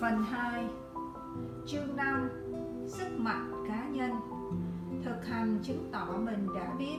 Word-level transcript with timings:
Phần 0.00 0.22
2 0.22 0.64
Chương 1.66 1.96
5 1.96 2.30
Sức 2.86 3.08
mạnh 3.16 3.64
cá 3.68 3.88
nhân. 3.88 4.10
Thực 5.04 5.26
hành 5.26 5.58
chứng 5.62 5.88
tỏ 5.92 6.06
mình 6.18 6.46
đã 6.54 6.74
biết. 6.78 6.96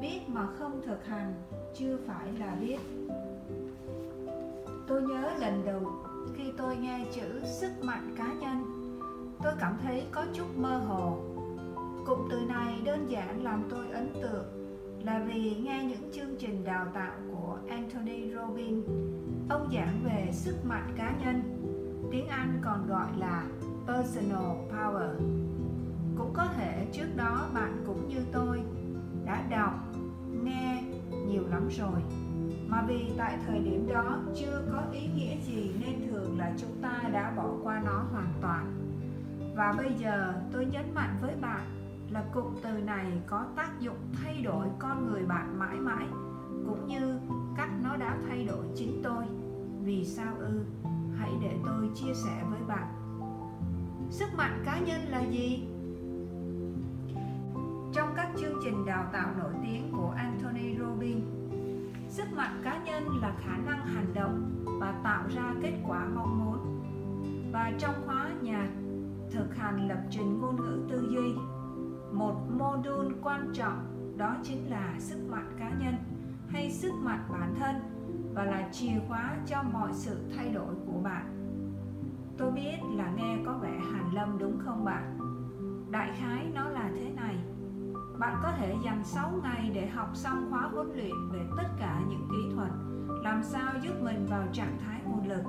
Biết 0.00 0.20
mà 0.28 0.46
không 0.58 0.80
thực 0.86 1.06
hành, 1.06 1.34
chưa 1.78 1.98
phải 2.06 2.32
là 2.38 2.54
biết. 2.60 2.78
Tôi 4.86 5.02
nhớ 5.02 5.30
lần 5.38 5.64
đầu 5.66 5.92
khi 6.36 6.52
tôi 6.56 6.76
nghe 6.76 7.06
chữ 7.12 7.40
sức 7.44 7.72
mạnh 7.82 8.14
cá 8.18 8.32
nhân, 8.32 8.76
Tôi 9.42 9.52
cảm 9.60 9.76
thấy 9.82 10.06
có 10.12 10.24
chút 10.34 10.56
mơ 10.56 10.78
hồ. 10.78 11.18
Cụm 12.06 12.28
từ 12.30 12.40
này 12.40 12.74
đơn 12.84 13.06
giản 13.10 13.44
làm 13.44 13.68
tôi 13.70 13.90
ấn 13.90 14.12
tượng 14.22 14.44
là 15.04 15.18
vì 15.26 15.56
nghe 15.64 15.84
những 15.84 16.12
chương 16.12 16.36
trình 16.38 16.64
đào 16.64 16.86
tạo 16.94 17.12
của 17.32 17.58
Anthony 17.68 18.34
Robbins, 18.34 18.84
ông 19.48 19.68
giảng 19.72 20.00
về 20.04 20.28
sức 20.32 20.56
mạnh 20.64 20.94
cá 20.96 21.14
nhân 21.24 21.55
tiếng 22.12 22.26
Anh 22.26 22.60
còn 22.64 22.86
gọi 22.86 23.06
là 23.16 23.44
personal 23.86 24.44
power. 24.70 25.14
Cũng 26.18 26.32
có 26.34 26.46
thể 26.56 26.86
trước 26.92 27.16
đó 27.16 27.48
bạn 27.54 27.82
cũng 27.86 28.08
như 28.08 28.18
tôi 28.32 28.62
đã 29.24 29.46
đọc, 29.50 29.74
nghe 30.44 30.84
nhiều 31.28 31.42
lắm 31.50 31.68
rồi. 31.68 32.00
Mà 32.68 32.84
vì 32.88 33.12
tại 33.18 33.38
thời 33.46 33.58
điểm 33.58 33.88
đó 33.88 34.18
chưa 34.34 34.62
có 34.72 34.82
ý 34.92 35.08
nghĩa 35.16 35.36
gì 35.40 35.70
nên 35.80 36.08
thường 36.10 36.38
là 36.38 36.52
chúng 36.58 36.82
ta 36.82 37.02
đã 37.12 37.32
bỏ 37.36 37.50
qua 37.62 37.82
nó 37.84 38.04
hoàn 38.12 38.32
toàn. 38.40 38.72
Và 39.56 39.74
bây 39.76 39.94
giờ 39.98 40.34
tôi 40.52 40.66
nhấn 40.66 40.94
mạnh 40.94 41.16
với 41.20 41.34
bạn 41.40 41.66
là 42.10 42.24
cụm 42.34 42.54
từ 42.62 42.70
này 42.70 43.22
có 43.26 43.46
tác 43.56 43.80
dụng 43.80 43.96
thay 44.12 44.42
đổi 44.42 44.66
con 44.78 45.10
người 45.10 45.22
bạn 45.22 45.58
mãi 45.58 45.76
mãi, 45.76 46.06
cũng 46.66 46.86
như 46.86 47.18
cách 47.56 47.70
nó 47.82 47.96
đã 47.96 48.18
thay 48.28 48.44
đổi 48.44 48.66
chính 48.74 49.00
tôi. 49.02 49.24
Vì 49.82 50.04
sao 50.04 50.34
ư? 50.38 50.60
Hãy 51.18 51.32
để 51.40 51.56
tôi 51.66 51.90
chia 51.94 52.14
sẻ 52.14 52.44
với 52.50 52.60
bạn. 52.68 52.86
Sức 54.10 54.34
mạnh 54.36 54.62
cá 54.64 54.78
nhân 54.78 55.00
là 55.08 55.20
gì? 55.20 55.66
Trong 57.92 58.12
các 58.16 58.28
chương 58.36 58.60
trình 58.64 58.86
đào 58.86 59.06
tạo 59.12 59.34
nổi 59.38 59.52
tiếng 59.62 59.92
của 59.96 60.10
Anthony 60.16 60.78
Robbins, 60.78 61.24
sức 62.08 62.32
mạnh 62.32 62.60
cá 62.64 62.84
nhân 62.84 63.08
là 63.20 63.34
khả 63.38 63.56
năng 63.56 63.86
hành 63.86 64.14
động 64.14 64.64
và 64.64 65.00
tạo 65.04 65.22
ra 65.34 65.54
kết 65.62 65.72
quả 65.86 66.04
mong 66.14 66.44
muốn. 66.44 66.82
Và 67.52 67.72
trong 67.78 67.94
khóa 68.06 68.30
nhà 68.42 68.68
thực 69.30 69.56
hành 69.56 69.88
lập 69.88 70.02
trình 70.10 70.40
ngôn 70.40 70.56
ngữ 70.56 70.78
tư 70.90 71.08
duy, 71.10 71.34
một 72.12 72.34
module 72.50 73.14
quan 73.22 73.50
trọng 73.52 73.96
đó 74.16 74.36
chính 74.42 74.70
là 74.70 74.94
sức 74.98 75.18
mạnh 75.30 75.56
cá 75.58 75.70
nhân 75.70 75.94
hay 76.48 76.70
sức 76.70 76.92
mạnh 76.92 77.24
bản 77.28 77.54
thân 77.58 77.95
và 78.36 78.44
là 78.44 78.68
chìa 78.72 79.00
khóa 79.08 79.36
cho 79.46 79.62
mọi 79.72 79.90
sự 79.92 80.16
thay 80.36 80.48
đổi 80.48 80.74
của 80.86 81.00
bạn. 81.02 81.26
Tôi 82.38 82.50
biết 82.50 82.76
là 82.96 83.10
nghe 83.16 83.38
có 83.46 83.52
vẻ 83.52 83.78
hàn 83.92 84.14
lâm 84.14 84.38
đúng 84.38 84.58
không 84.64 84.84
bạn? 84.84 85.18
Đại 85.90 86.10
khái 86.18 86.46
nó 86.54 86.68
là 86.68 86.90
thế 86.94 87.12
này. 87.16 87.36
Bạn 88.18 88.36
có 88.42 88.52
thể 88.58 88.74
dành 88.84 89.04
6 89.04 89.30
ngày 89.42 89.70
để 89.74 89.86
học 89.86 90.10
xong 90.14 90.46
khóa 90.50 90.60
huấn 90.60 90.86
luyện 90.96 91.30
về 91.32 91.40
tất 91.56 91.68
cả 91.78 92.00
những 92.08 92.28
kỹ 92.30 92.54
thuật, 92.54 92.70
làm 93.24 93.42
sao 93.42 93.72
giúp 93.82 93.92
mình 94.02 94.26
vào 94.30 94.46
trạng 94.52 94.78
thái 94.84 95.00
nguồn 95.04 95.28
lực. 95.28 95.42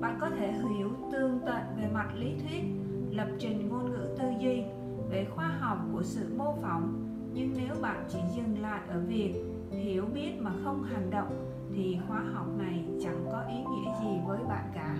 Bạn 0.00 0.18
có 0.20 0.30
thể 0.30 0.52
hiểu 0.52 0.90
tương 1.12 1.40
tận 1.46 1.62
về 1.76 1.90
mặt 1.94 2.08
lý 2.14 2.34
thuyết, 2.34 2.62
lập 3.10 3.28
trình 3.38 3.68
ngôn 3.68 3.90
ngữ 3.90 4.16
tư 4.18 4.24
duy, 4.40 4.62
về 5.10 5.26
khoa 5.34 5.48
học 5.60 5.78
của 5.92 6.02
sự 6.02 6.34
mô 6.38 6.56
phỏng. 6.62 7.02
Nhưng 7.32 7.54
nếu 7.56 7.74
bạn 7.82 8.04
chỉ 8.08 8.18
dừng 8.36 8.62
lại 8.62 8.80
ở 8.88 9.00
việc 9.08 9.34
hiểu 9.70 10.04
biết 10.14 10.32
mà 10.40 10.52
không 10.64 10.82
hành 10.82 11.10
động 11.10 11.45
thì 11.76 11.98
khóa 12.08 12.22
học 12.34 12.46
này 12.58 12.84
chẳng 13.02 13.26
có 13.32 13.42
ý 13.48 13.54
nghĩa 13.54 13.92
gì 14.00 14.20
với 14.26 14.38
bạn 14.48 14.70
cả. 14.74 14.96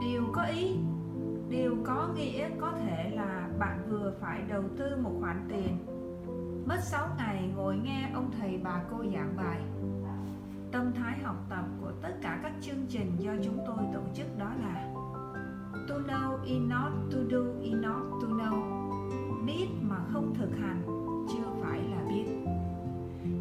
Điều 0.00 0.22
có 0.32 0.42
ý, 0.42 0.76
điều 1.48 1.76
có 1.84 2.08
nghĩa 2.14 2.50
có 2.60 2.72
thể 2.72 3.10
là 3.14 3.48
bạn 3.58 3.82
vừa 3.90 4.12
phải 4.20 4.42
đầu 4.48 4.62
tư 4.78 4.96
một 5.02 5.12
khoản 5.20 5.48
tiền, 5.48 5.76
mất 6.66 6.78
6 6.80 7.08
ngày 7.18 7.50
ngồi 7.56 7.76
nghe 7.76 8.10
ông 8.14 8.30
thầy 8.38 8.60
bà 8.64 8.82
cô 8.90 9.04
giảng 9.14 9.36
bài. 9.36 9.60
Tâm 10.72 10.92
thái 10.92 11.18
học 11.18 11.36
tập 11.50 11.64
của 11.80 11.92
tất 12.02 12.12
cả 12.22 12.40
các 12.42 12.52
chương 12.60 12.86
trình 12.88 13.16
do 13.18 13.32
chúng 13.44 13.58
tôi 13.66 13.84
tổ 13.94 14.00
chức 14.14 14.26
đó 14.38 14.50
là 14.62 14.94
To 15.88 15.94
know 15.98 16.44
is 16.44 16.62
not 16.68 16.92
to 17.12 17.18
do 17.30 17.38
is 17.62 17.74
not 17.74 18.02
to 18.22 18.28
know. 18.28 18.62
Biết 19.46 19.68
mà 19.82 19.96
không 20.12 20.34
thực 20.34 20.50
hành. 20.60 20.99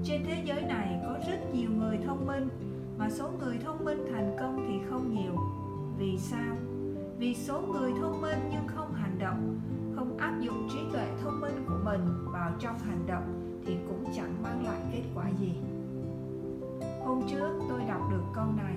Trên 0.09 0.23
thế 0.23 0.43
giới 0.45 0.61
này 0.61 0.99
có 1.03 1.19
rất 1.27 1.53
nhiều 1.53 1.69
người 1.77 1.97
thông 2.05 2.27
minh 2.27 2.49
Mà 2.97 3.09
số 3.09 3.29
người 3.39 3.57
thông 3.63 3.85
minh 3.85 4.05
thành 4.11 4.35
công 4.39 4.65
thì 4.67 4.89
không 4.89 5.15
nhiều. 5.15 5.35
Vì 5.97 6.17
sao? 6.17 6.55
Vì 7.17 7.35
số 7.35 7.61
người 7.61 7.91
thông 8.01 8.21
minh 8.21 8.39
nhưng 8.51 8.67
không 8.67 8.93
hành 8.93 9.19
động 9.19 9.59
Không 9.95 10.17
áp 10.17 10.39
dụng 10.41 10.67
trí 10.71 10.79
tuệ 10.93 11.07
thông 11.23 11.41
minh 11.41 11.65
của 11.67 11.77
mình 11.83 12.01
vào 12.25 12.51
trong 12.59 12.79
hành 12.79 13.07
động 13.07 13.59
Thì 13.65 13.77
cũng 13.87 14.05
chẳng 14.15 14.43
mang 14.43 14.65
lại 14.65 14.79
kết 14.91 15.03
quả 15.15 15.29
gì. 15.39 15.51
Hôm 17.05 17.21
trước 17.31 17.49
tôi 17.69 17.81
đọc 17.87 18.01
được 18.11 18.23
câu 18.35 18.45
này 18.57 18.75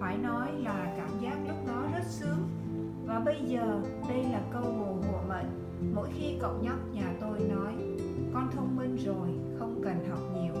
Phải 0.00 0.18
nói 0.18 0.48
là 0.58 0.94
cảm 0.96 1.10
giác 1.20 1.36
lúc 1.48 1.56
đó 1.66 1.82
rất 1.92 2.04
sướng. 2.04 2.48
Và 3.06 3.20
bây 3.20 3.40
giờ 3.46 3.80
đây 4.08 4.24
là 4.32 4.40
câu 4.52 4.62
bồ 4.62 4.92
hộ 4.92 5.18
mệnh. 5.28 5.46
Mỗi 5.94 6.08
khi 6.18 6.34
cậu 6.40 6.54
nhóc 6.62 6.78
nhà 6.92 7.12
tôi 7.20 7.40
nói 7.40 7.74
Con 8.34 8.50
thông 8.56 8.76
minh 8.76 8.96
rồi, 8.96 9.28
không 9.58 9.80
cần 9.84 10.08
học 10.10 10.20
nhiều. 10.34 10.59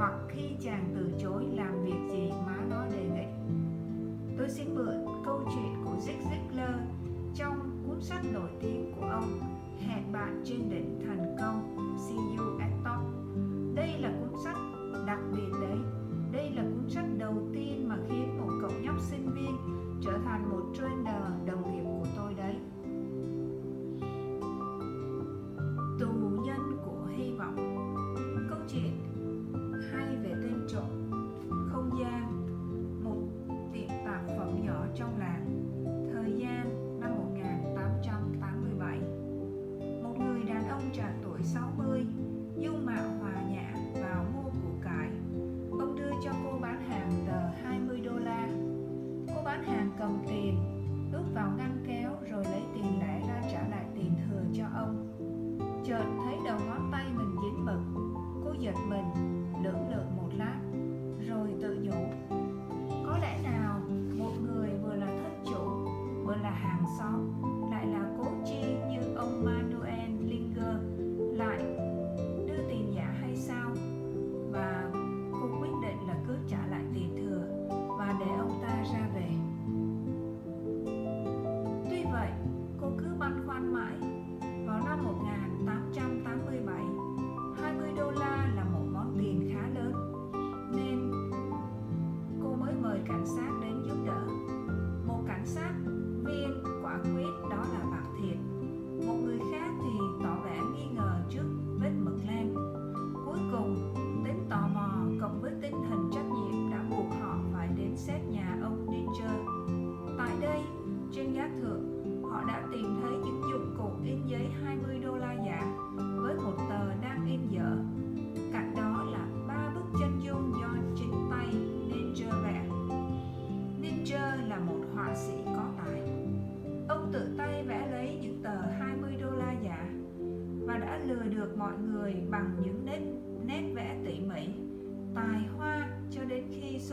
Hoặc 0.00 0.14
khi 0.28 0.56
chàng 0.60 0.84
từ 0.94 1.10
chối 1.22 1.44
làm 1.52 1.84
việc 1.84 2.12
gì 2.12 2.30
má 2.46 2.56
nó 2.70 2.86
đề 2.90 3.04
nghị. 3.14 3.26
Tôi 4.38 4.48
xin 4.48 4.74
mượn 4.74 5.04
câu 5.24 5.42
chuyện 5.54 5.74
của 5.84 5.96
Zig 5.96 6.30
Ziglar 6.30 6.78
Trong 7.34 7.82
cuốn 7.86 8.00
sách 8.00 8.24
nổi 8.32 8.50
tiếng 8.60 8.92
của 8.96 9.06
ông, 9.06 9.40
Hẹn 9.80 10.12
bạn 10.12 10.42
trên 10.44 10.70
đỉnh 10.70 11.00
thành 11.06 11.36
công, 11.40 11.76
See 11.98 12.16
you 12.16 12.58
at 12.58 12.70
top. 12.84 13.06
Đây 13.74 13.98
là 13.98 14.12
cuốn 14.20 14.40
sách 14.44 14.56
đặc 15.06 15.18
biệt 15.32 15.50
đấy. 15.60 15.78
Đây 16.32 16.50
là 16.50 16.62
cuốn 16.62 16.90
sách 16.90 17.06
đầu 17.18 17.34
tiên 17.54 17.88
mà 17.88 17.96
khiến 18.08 18.38
một 18.38 18.52
cậu 18.60 18.70
nhóc 18.82 19.00
sinh 19.00 19.30
viên 19.34 19.56
trở 20.02 20.12
thành 20.24 20.50
một 20.50 20.62
trainer 20.74 21.22
đồng 21.46 21.74
nghiệp 21.74 21.79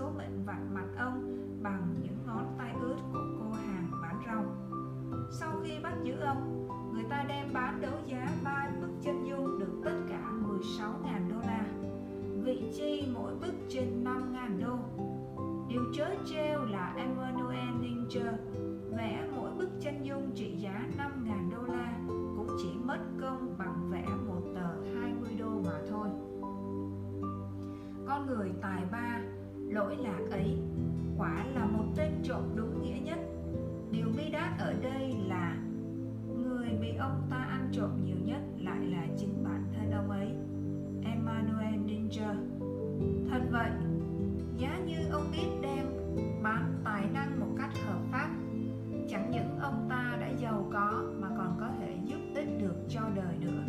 số 0.08 0.14
mệnh 0.18 0.46
vặn 0.46 0.74
mặt 0.74 0.86
ông 0.98 1.38
bằng 1.62 1.96
những 2.04 2.18
ngón 2.26 2.56
tay 2.58 2.74
ướt 2.82 2.96
của 3.14 3.26
cô 3.40 3.52
hàng 3.52 3.92
bán 4.02 4.22
rong. 4.28 4.56
sau 5.32 5.52
khi 5.64 5.80
bắt 5.84 5.94
giữ 6.04 6.20
ông, 6.20 6.68
người 6.94 7.04
ta 7.10 7.26
đem 7.28 7.54
bán 7.54 7.82
đấu 7.82 7.94
giá 8.06 8.28
ba 8.44 8.70
bức 8.82 8.90
chân 9.02 9.26
dung 9.30 9.60
được 9.60 9.82
tất 9.86 9.96
cả 10.10 10.32
16.000 10.44 11.30
đô 11.30 11.40
la. 11.42 11.66
Vị 12.44 12.72
chi 12.78 13.04
mỗi 13.14 13.36
bức 13.36 13.54
trên 13.70 14.04
5.000 14.04 14.60
đô. 14.60 14.78
Điều 15.70 15.84
chớ 15.94 16.16
treo 16.26 16.66
là 16.66 16.94
Emmanuel 16.98 17.82
Linger 17.82 18.36
vẽ 18.98 19.28
mỗi 19.36 19.52
bức 19.52 19.70
chân 19.82 20.04
dung 20.04 20.32
trị 20.36 20.56
giá 20.58 20.88
5.000 20.98 21.52
đô 21.52 21.74
la, 21.74 21.94
cũng 22.08 22.48
chỉ 22.62 22.70
mất 22.84 23.00
công 23.22 23.56
bằng 23.58 23.90
vẽ 23.92 24.06
một 24.28 24.42
tờ 24.56 25.00
20 25.02 25.36
đô 25.40 25.62
mà 25.66 25.80
thôi. 25.90 26.08
Con 28.08 28.26
người 28.28 28.52
tài 28.62 28.86
ba 28.92 29.20
lỗi 29.70 29.96
lạc 30.00 30.20
ấy 30.32 30.58
quả 31.18 31.46
là 31.54 31.66
một 31.66 31.86
tên 31.96 32.12
trộm 32.24 32.44
đúng 32.56 32.82
nghĩa 32.82 33.00
nhất. 33.04 33.20
Điều 33.92 34.08
bi 34.18 34.30
đát 34.32 34.60
ở 34.60 34.74
đây 34.84 35.14
là 35.28 35.58
người 36.44 36.70
bị 36.82 36.96
ông 37.00 37.22
ta 37.30 37.38
ăn 37.38 37.70
trộm 37.72 37.90
nhiều 38.06 38.18
nhất 38.26 38.42
lại 38.60 38.80
là 38.86 39.08
chính 39.18 39.44
bản 39.44 39.64
thân 39.74 39.92
ông 39.92 40.10
ấy, 40.10 40.28
Emmanuel 41.04 41.80
Ninja 41.88 42.36
thật 43.30 43.42
vậy, 43.52 43.72
giá 44.58 44.80
như 44.88 44.98
ông 45.12 45.32
biết 45.32 45.48
đem, 45.62 45.86
bán 46.44 46.74
tài 46.84 47.06
năng 47.14 47.40
một 47.40 47.56
cách 47.58 47.72
hợp 47.88 48.00
pháp, 48.12 48.30
chẳng 49.10 49.32
những 49.32 49.60
ông 49.60 49.88
ta 49.90 50.18
đã 50.22 50.30
giàu 50.30 50.68
có 50.74 51.04
mà 51.20 51.28
còn 51.38 51.58
có 51.60 51.70
thể 51.80 51.98
giúp 52.06 52.20
ích 52.36 52.62
được 52.62 52.76
cho 52.90 53.02
đời 53.16 53.36
nữa. 53.42 53.64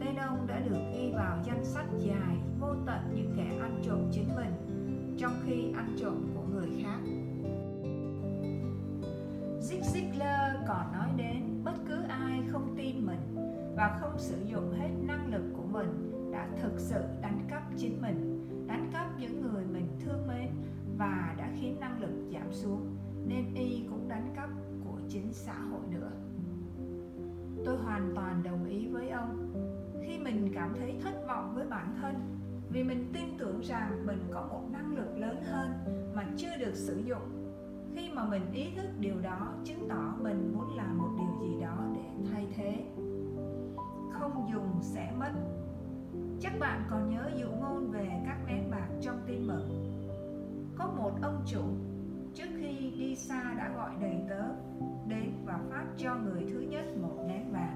Tên 0.00 0.16
ông 0.16 0.46
đã 0.46 0.60
được 0.60 0.80
ghi 0.92 1.12
vào 1.14 1.38
danh 1.46 1.64
sách 1.64 1.86
dài 1.98 2.36
vô 2.60 2.74
tận 2.86 3.00
những 3.14 3.34
kẻ 3.36 3.56
ăn 3.60 3.80
trộm 3.86 3.98
chính 4.12 4.28
mình 4.36 4.65
trong 5.18 5.32
khi 5.44 5.72
ăn 5.74 5.96
trộm 5.98 6.28
của 6.34 6.42
người 6.42 6.68
khác 6.82 7.00
Zig 9.60 9.80
Ziglar 9.80 10.54
còn 10.68 10.92
nói 10.92 11.08
đến 11.16 11.60
bất 11.64 11.74
cứ 11.88 12.02
ai 12.08 12.42
không 12.48 12.74
tin 12.76 13.06
mình 13.06 13.36
và 13.76 13.98
không 14.00 14.18
sử 14.18 14.36
dụng 14.44 14.72
hết 14.72 14.90
năng 15.02 15.32
lực 15.32 15.44
của 15.56 15.64
mình 15.72 16.12
đã 16.32 16.48
thực 16.62 16.72
sự 16.78 17.00
đánh 17.22 17.46
cắp 17.48 17.62
chính 17.76 18.02
mình, 18.02 18.48
đánh 18.66 18.90
cắp 18.92 19.20
những 19.20 19.42
người 19.42 19.64
mình 19.64 19.86
thương 20.00 20.26
mến 20.28 20.48
và 20.98 21.34
đã 21.38 21.50
khiến 21.60 21.80
năng 21.80 22.00
lực 22.00 22.10
giảm 22.32 22.52
xuống 22.52 22.96
nên 23.26 23.54
y 23.54 23.84
cũng 23.90 24.08
đánh 24.08 24.32
cắp 24.36 24.50
của 24.84 24.98
chính 25.08 25.32
xã 25.32 25.54
hội 25.54 25.80
nữa. 25.90 26.10
Tôi 27.64 27.76
hoàn 27.76 28.12
toàn 28.14 28.42
đồng 28.42 28.64
ý 28.64 28.88
với 28.88 29.10
ông. 29.10 29.52
Khi 30.02 30.18
mình 30.18 30.50
cảm 30.54 30.74
thấy 30.78 31.00
thất 31.02 31.26
vọng 31.28 31.52
với 31.54 31.66
bản 31.66 31.94
thân 32.00 32.14
vì 32.70 32.82
mình 32.82 33.10
tin 33.12 33.38
tưởng 33.38 33.60
rằng 33.60 34.06
mình 34.06 34.18
có 34.32 34.46
một 34.50 34.62
năng 34.72 34.96
lực 34.96 35.18
lớn 35.18 35.42
hơn 35.42 35.70
mà 36.14 36.26
chưa 36.36 36.56
được 36.58 36.74
sử 36.74 37.02
dụng. 37.04 37.52
Khi 37.94 38.10
mà 38.14 38.24
mình 38.24 38.52
ý 38.52 38.70
thức 38.76 38.86
điều 39.00 39.20
đó, 39.20 39.52
chứng 39.64 39.88
tỏ 39.88 40.14
mình 40.20 40.52
muốn 40.54 40.76
làm 40.76 40.98
một 40.98 41.08
điều 41.18 41.48
gì 41.48 41.60
đó 41.60 41.84
để 41.94 42.30
thay 42.32 42.46
thế. 42.56 42.84
Không 44.12 44.48
dùng 44.52 44.82
sẽ 44.82 45.12
mất. 45.18 45.32
Chắc 46.40 46.52
bạn 46.60 46.82
còn 46.90 47.10
nhớ 47.10 47.30
dụ 47.36 47.46
ngôn 47.48 47.90
về 47.90 48.08
các 48.26 48.38
nén 48.46 48.70
bạc 48.70 48.88
trong 49.00 49.20
tin 49.26 49.46
mừng. 49.46 49.92
Có 50.78 50.86
một 50.96 51.12
ông 51.22 51.44
chủ, 51.46 51.62
trước 52.34 52.48
khi 52.56 52.92
đi 52.98 53.16
xa 53.16 53.54
đã 53.58 53.72
gọi 53.76 53.90
đầy 54.00 54.20
tớ, 54.28 54.42
đến 55.08 55.32
và 55.44 55.60
phát 55.70 55.84
cho 55.96 56.16
người 56.16 56.46
thứ 56.52 56.60
nhất 56.60 56.84
một 57.02 57.24
nén 57.28 57.52
bạc. 57.52 57.74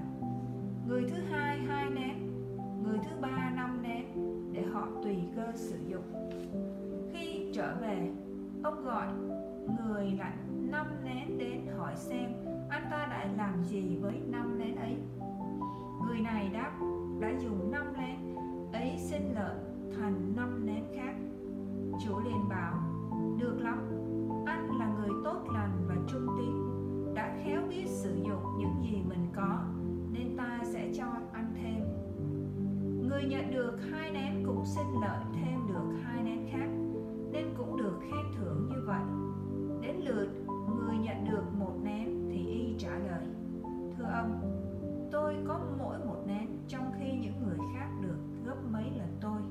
Người 0.87 1.05
thứ 1.09 1.21
hai 1.31 1.59
hai 1.59 1.89
nén. 1.89 2.31
Người 2.83 2.97
thứ 3.03 3.17
ba, 3.21 3.51
năm 3.55 3.81
nén 3.83 4.40
để 4.51 4.61
họ 4.61 4.87
tùy 5.03 5.17
cơ 5.35 5.51
sử 5.55 5.77
dụng. 5.87 6.31
Khi 7.13 7.51
trở 7.53 7.75
về, 7.81 8.11
ông 8.63 8.83
gọi 8.83 9.07
người 9.79 10.11
lại 10.19 10.33
năm 10.71 10.87
nén 11.03 11.37
đến 11.37 11.67
hỏi 11.77 11.93
xem 11.95 12.31
anh 12.71 12.83
ta 12.91 13.07
đã 13.09 13.27
làm 13.37 13.63
gì 13.63 13.97
với 14.01 14.21
năm 14.27 14.57
nén 14.59 14.75
ấy. 14.75 14.95
Người 16.05 16.19
này 16.19 16.49
đáp, 16.53 16.71
đã 17.19 17.31
dùng 17.39 17.71
năm 17.71 17.93
nén, 17.97 18.35
ấy 18.73 18.97
xin 18.97 19.21
lợi 19.35 19.55
thành 19.97 20.33
năm 20.35 20.65
nén 20.65 20.83
khác. 20.95 21.15
Chủ 22.05 22.19
liền 22.19 22.49
bảo, 22.49 22.73
được 23.39 23.57
lắm, 23.59 23.77
anh 24.45 24.77
là 24.79 24.87
người 24.87 25.09
tốt 25.23 25.41
lành 25.53 25.85
và 25.87 25.95
trung 26.07 26.27
tín, 26.37 26.55
đã 27.15 27.37
khéo 27.43 27.61
biết 27.69 27.87
sử 27.87 28.15
dụng 28.15 28.43
những 28.59 28.83
gì 28.83 28.97
mình 29.09 29.27
có, 29.35 29.59
nên 30.11 30.37
ta 30.37 30.59
sẽ 30.63 30.91
cho 30.97 31.05
anh 31.33 31.53
thêm 31.61 32.00
người 33.11 33.23
nhận 33.23 33.51
được 33.51 33.77
hai 33.91 34.11
nén 34.11 34.43
cũng 34.45 34.65
xin 34.65 34.85
lợi 35.01 35.19
thêm 35.33 35.59
được 35.67 35.99
hai 36.03 36.23
nén 36.23 36.47
khác, 36.51 36.67
nên 37.31 37.53
cũng 37.57 37.77
được 37.77 37.99
khen 38.01 38.25
thưởng 38.37 38.69
như 38.69 38.81
vậy. 38.85 39.03
Đến 39.81 39.95
lượt 39.95 40.27
người 40.75 40.97
nhận 40.97 41.25
được 41.31 41.43
một 41.59 41.73
nén 41.83 42.29
thì 42.31 42.45
y 42.45 42.75
trả 42.77 42.97
lời, 42.97 43.25
thưa 43.97 44.05
ông, 44.13 44.41
tôi 45.11 45.35
có 45.47 45.59
mỗi 45.79 45.97
một 46.05 46.23
nén 46.27 46.47
trong 46.67 46.91
khi 46.99 47.11
những 47.11 47.43
người 47.47 47.57
khác 47.75 47.89
được 48.01 48.17
gấp 48.45 48.55
mấy 48.71 48.85
lần 48.97 49.17
tôi. 49.21 49.41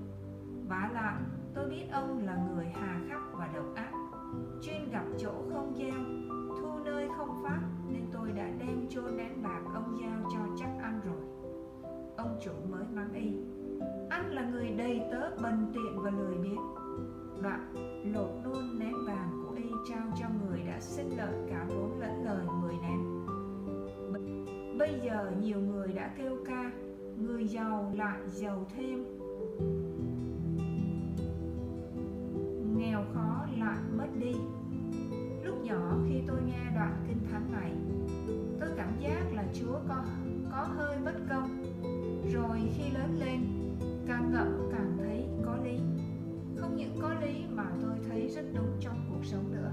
Vả 0.68 0.90
lại 0.94 1.22
tôi 1.54 1.68
biết 1.68 1.84
ông 1.92 2.24
là 2.26 2.36
người 2.36 2.66
hà 2.74 3.00
khắc 3.08 3.20
và 3.32 3.50
độc 3.54 3.74
ác, 3.74 3.92
chuyên 4.62 4.90
gặp 4.90 5.04
chỗ 5.18 5.32
không 5.52 5.74
gieo 5.78 6.30
thu 6.60 6.78
nơi 6.84 7.08
không 7.16 7.42
phát, 7.42 7.60
nên 7.88 8.02
tôi 8.12 8.32
đã 8.32 8.50
đem 8.58 8.88
chôn 8.88 9.16
nén 9.16 9.42
bạc 9.42 9.62
ông 9.74 9.98
giao 10.00 10.30
cho 10.32 10.40
chắc 10.58 10.70
ăn 10.82 11.00
rồi 11.04 11.29
ông 12.20 12.36
chủ 12.44 12.50
mới 12.70 12.84
mắng 12.94 13.12
y 13.14 13.32
anh 14.10 14.32
là 14.32 14.50
người 14.50 14.70
đầy 14.70 15.00
tớ 15.10 15.30
bần 15.42 15.72
tiện 15.74 16.02
và 16.02 16.10
lười 16.10 16.34
biếng. 16.42 16.60
Đoạn 17.42 17.72
lột 18.14 18.30
luôn 18.44 18.78
nén 18.78 18.94
vàng 19.06 19.30
của 19.42 19.54
y 19.56 19.70
trao 19.88 20.06
cho 20.20 20.26
người 20.28 20.62
đã 20.66 20.80
sinh 20.80 21.16
lợi 21.16 21.34
cả 21.50 21.66
vốn 21.68 22.00
lẫn 22.00 22.24
lời 22.24 22.44
mười 22.62 22.74
nén. 22.82 23.26
Bây 24.78 25.00
giờ 25.04 25.32
nhiều 25.42 25.60
người 25.60 25.92
đã 25.92 26.14
kêu 26.18 26.36
ca, 26.46 26.72
người 27.16 27.44
giàu 27.44 27.92
lại 27.96 28.18
giàu 28.26 28.66
thêm. 28.76 29.04
Nghèo 32.76 33.04
khó 33.14 33.46
lại 33.58 33.78
mất 33.96 34.08
đi. 34.18 34.34
Lúc 35.44 35.64
nhỏ 35.64 35.96
khi 36.08 36.22
tôi 36.26 36.38
nghe 36.46 36.70
đoạn 36.74 36.94
kinh 37.08 37.18
thánh 37.30 37.52
này, 37.52 37.72
tôi 38.60 38.68
cảm 38.76 38.90
giác 39.00 39.22
là 39.32 39.44
chúa 39.54 39.78
có 39.88 40.04
có 40.52 40.66
hơi 40.76 40.96
bất 41.04 41.14
công 41.30 41.64
rồi 42.32 42.72
khi 42.76 42.90
lớn 42.90 43.18
lên, 43.20 43.40
càng 44.06 44.32
ngẫm 44.32 44.68
càng 44.72 44.96
thấy 44.98 45.28
có 45.46 45.56
lý. 45.64 45.78
Không 46.56 46.76
những 46.76 46.98
có 47.02 47.14
lý 47.14 47.44
mà 47.50 47.64
tôi 47.82 47.98
thấy 48.08 48.28
rất 48.28 48.44
đúng 48.54 48.76
trong 48.80 49.06
cuộc 49.10 49.24
sống 49.24 49.52
nữa. 49.52 49.72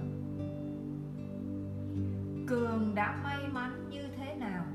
Cường 2.47 2.95
đã 2.95 3.19
may 3.23 3.47
mắn 3.53 3.89
như 3.89 4.01
thế 4.17 4.35
nào? 4.35 4.65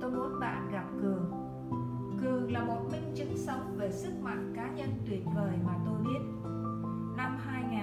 Tôi 0.00 0.10
muốn 0.10 0.40
bạn 0.40 0.70
gặp 0.72 0.86
cường. 1.02 1.30
Cường 2.22 2.52
là 2.52 2.64
một 2.64 2.88
minh 2.92 3.12
chứng 3.14 3.36
sống 3.36 3.74
về 3.76 3.92
sức 3.92 4.12
mạnh 4.22 4.52
cá 4.56 4.70
nhân 4.70 4.90
tuyệt 5.06 5.24
vời 5.34 5.52
mà 5.66 5.72
tôi 5.86 5.98
biết. 6.04 6.20
Năm 7.16 7.38
2000 7.40 7.80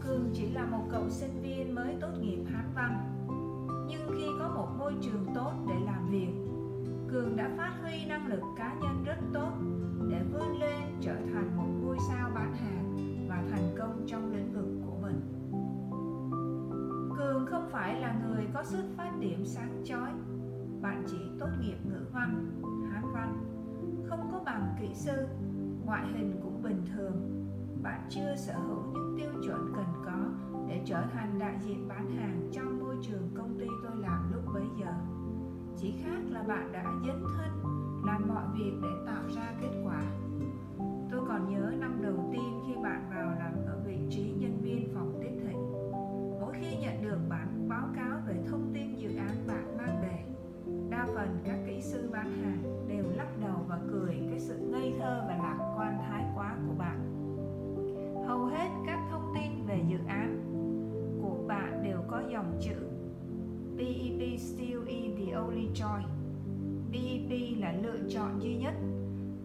cường 0.00 0.30
chỉ 0.34 0.50
là 0.50 0.64
một 0.64 0.84
cậu 0.90 1.10
sinh 1.10 1.42
viên 1.42 1.74
mới 1.74 1.96
tốt 2.00 2.10
nghiệp 2.20 2.44
hán 2.52 2.70
văn. 2.74 3.08
Nhưng 3.88 4.10
khi 4.18 4.26
có 4.38 4.48
một 4.48 4.68
môi 4.78 4.94
trường 5.00 5.21
lực 8.32 8.42
cá 8.56 8.74
nhân 8.82 9.04
rất 9.04 9.18
tốt 9.32 9.52
để 10.10 10.22
vươn 10.32 10.60
lên 10.60 10.82
trở 11.00 11.14
thành 11.14 11.56
một 11.56 11.68
ngôi 11.82 11.96
sao 12.08 12.30
bán 12.34 12.54
hàng 12.54 12.96
và 13.28 13.44
thành 13.50 13.74
công 13.78 14.06
trong 14.06 14.32
lĩnh 14.32 14.52
vực 14.52 14.66
của 14.86 14.96
mình. 15.02 15.20
Cường 17.16 17.46
không 17.46 17.68
phải 17.70 18.00
là 18.00 18.16
người 18.24 18.46
có 18.54 18.64
xuất 18.64 18.84
phát 18.96 19.10
điểm 19.20 19.44
sáng 19.44 19.82
chói. 19.84 20.10
Bạn 20.82 21.04
chỉ 21.06 21.18
tốt 21.38 21.48
nghiệp 21.60 21.76
ngữ 21.84 22.00
văn, 22.12 22.60
hán 22.92 23.12
văn, 23.12 23.44
không 24.08 24.28
có 24.32 24.40
bằng 24.44 24.76
kỹ 24.80 24.88
sư, 24.94 25.26
ngoại 25.84 26.06
hình 26.12 26.40
cũng 26.42 26.62
bình 26.62 26.82
thường. 26.94 27.46
Bạn 27.82 28.00
chưa 28.08 28.34
sở 28.36 28.54
hữu 28.58 28.82
những 28.92 29.16
tiêu 29.18 29.42
chuẩn 29.46 29.72
cần 29.76 29.86
có 30.04 30.24
để 30.68 30.82
trở 30.84 31.02
thành 31.12 31.38
đại 31.38 31.58
diện 31.60 31.88
bán 31.88 32.16
hàng 32.16 32.50
trong 32.52 32.80
môi 32.80 32.96
trường 33.02 33.30
công 33.34 33.58
ty 33.58 33.66
tôi 33.82 33.96
làm 33.96 34.32
lúc 34.32 34.42
bấy 34.54 34.64
giờ. 34.80 34.92
Chỉ 35.76 35.94
khác 36.04 36.20
là 36.30 36.42
bạn 36.42 36.72
đã 36.72 36.84
dấn 37.06 37.24
thân 37.36 37.81
làm 38.04 38.28
mọi 38.28 38.44
việc 38.54 38.72
để 38.82 38.88
tạo 39.06 39.22
ra 39.36 39.52
kết 39.60 39.80
quả. 39.84 40.02
Tôi 41.10 41.20
còn 41.28 41.48
nhớ 41.48 41.72
năm 41.78 42.02
đầu 42.02 42.30
tiên 42.32 42.60
khi 42.66 42.72
bạn 42.82 43.10
vào 43.10 43.34
làm 43.38 43.52
ở 43.66 43.80
vị 43.86 43.98
trí 44.10 44.22
nhân 44.22 44.60
viên 44.62 44.94
phòng 44.94 45.18
tiếp 45.20 45.40
thị. 45.44 45.54
Mỗi 46.40 46.52
khi 46.60 46.76
nhận 46.76 47.02
được 47.02 47.18
bản 47.28 47.68
báo 47.68 47.88
cáo 47.96 48.18
về 48.26 48.34
thông 48.50 48.70
tin 48.74 48.96
dự 48.96 49.16
án 49.16 49.46
bạn 49.46 49.76
mang 49.76 50.02
về, 50.02 50.24
đa 50.90 51.06
phần 51.14 51.38
các 51.44 51.58
kỹ 51.66 51.80
sư 51.80 52.10
bán 52.12 52.42
hàng 52.42 52.88
đều 52.88 53.04
lắc 53.16 53.28
đầu 53.40 53.56
và 53.68 53.78
cười 53.90 54.20
cái 54.30 54.40
sự 54.40 54.58
ngây 54.58 54.94
thơ 54.98 55.24
và 55.28 55.36
lạc 55.36 55.74
quan 55.76 55.98
thái 55.98 56.24
quá 56.34 56.56
của 56.66 56.74
bạn. 56.78 56.98
Hầu 58.26 58.44
hết 58.44 58.68
các 58.86 58.98
thông 59.10 59.34
tin 59.34 59.66
về 59.66 59.82
dự 59.88 59.98
án 60.06 60.38
của 61.22 61.44
bạn 61.48 61.82
đều 61.84 61.98
có 62.08 62.22
dòng 62.32 62.58
chữ 62.60 62.74
PEP 63.76 64.40
still 64.40 64.86
is 64.86 65.18
the 65.18 65.32
only 65.32 65.68
choice. 65.74 66.21
BEP 66.92 67.58
là 67.58 67.72
lựa 67.82 67.98
chọn 68.08 68.42
duy 68.42 68.56
nhất. 68.56 68.74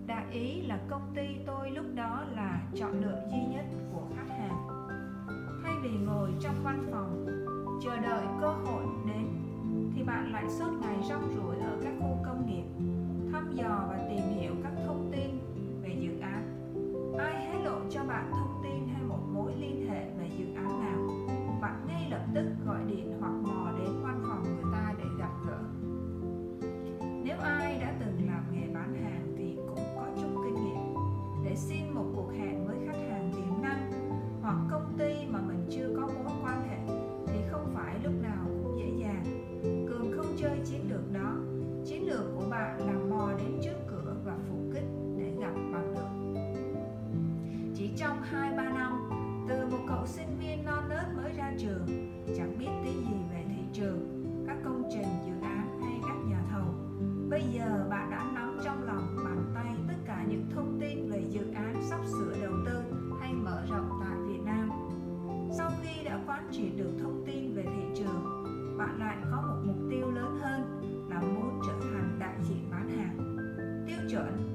Đại 0.08 0.26
ý 0.32 0.62
là 0.62 0.80
công 0.90 1.12
ty 1.16 1.28
tôi 1.46 1.72
lúc 1.72 1.86
đó 1.96 2.24
là 2.36 2.62
chọn 2.76 3.02
lựa 3.02 3.22
duy 3.32 3.56
nhất 3.56 3.66
của 3.92 4.04
khách 4.16 4.30
hàng. 4.30 4.68
Thay 5.64 5.74
vì 5.84 5.90
ngồi 5.90 6.32
trong 6.42 6.56
văn 6.64 6.88
phòng 6.92 7.26
chờ 7.84 7.98
đợi 7.98 8.26
cơ 8.42 8.48
hội 8.48 8.84
đến 9.08 9.28
thì 9.96 10.04
bạn 10.04 10.32
lại 10.32 10.46
suốt 10.50 10.72
ngày 10.82 10.98
rong 11.10 11.36
ruổi 11.36 11.56
ở 11.56 11.78
các 11.84 11.94
khu 12.00 12.18
công 12.26 12.46
nghiệp, 12.48 12.66
thăm 13.32 13.56
dò 13.56 13.88
và 13.90 14.08
tìm 14.10 14.40
hiểu 14.40 14.54
các 14.64 14.74
thông 14.86 15.12
tin 15.12 15.40
về 15.84 15.96
dự 16.00 16.20
án. 16.20 16.44
Ai 17.18 17.46
hé 17.46 17.64
lộ 17.64 17.80
cho 17.90 18.04
bạn 18.04 18.32
thông 18.32 18.62
tin 18.64 18.88
hay 18.94 19.04
một 19.04 19.20
mối 19.34 19.52
liên 19.60 19.88
hệ 19.90 20.10
về 20.20 20.30
dự 20.38 20.46
án 20.56 20.80
nào, 20.80 21.28
bạn 21.62 21.88
ngay 21.88 22.10
lập 22.10 22.26
tức 22.36 22.46
gọi 22.66 22.80
điện 22.88 23.18
hoặc 23.20 23.34
Bây 57.38 57.46
giờ 57.54 57.86
bạn 57.90 58.10
đã 58.12 58.26
nắm 58.34 58.58
trong 58.64 58.84
lòng 58.84 59.16
bàn 59.24 59.52
tay 59.56 59.76
tất 59.88 59.94
cả 60.08 60.26
những 60.30 60.46
thông 60.56 60.78
tin 60.82 61.10
về 61.10 61.24
dự 61.30 61.42
án 61.56 61.82
sắp 61.90 62.00
sửa 62.06 62.34
đầu 62.42 62.54
tư 62.66 62.84
hay 63.22 63.34
mở 63.34 63.66
rộng 63.70 63.90
tại 64.02 64.18
Việt 64.28 64.40
Nam. 64.46 64.70
Sau 65.58 65.72
khi 65.82 66.04
đã 66.04 66.20
quán 66.28 66.48
triệt 66.52 66.72
được 66.78 66.92
thông 67.00 67.24
tin 67.28 67.54
về 67.54 67.64
thị 67.64 67.84
trường, 67.96 68.44
bạn 68.78 69.00
lại 69.00 69.18
có 69.32 69.42
một 69.42 69.56
mục 69.66 69.78
tiêu 69.90 70.12
lớn 70.12 70.40
hơn 70.42 70.62
là 71.10 71.20
muốn 71.20 71.60
trở 71.68 71.74
thành 71.82 72.18
đại 72.20 72.36
diện 72.50 72.68
bán 72.72 72.90
hàng. 72.90 73.18
Tiêu 73.88 73.98
chuẩn 74.12 74.47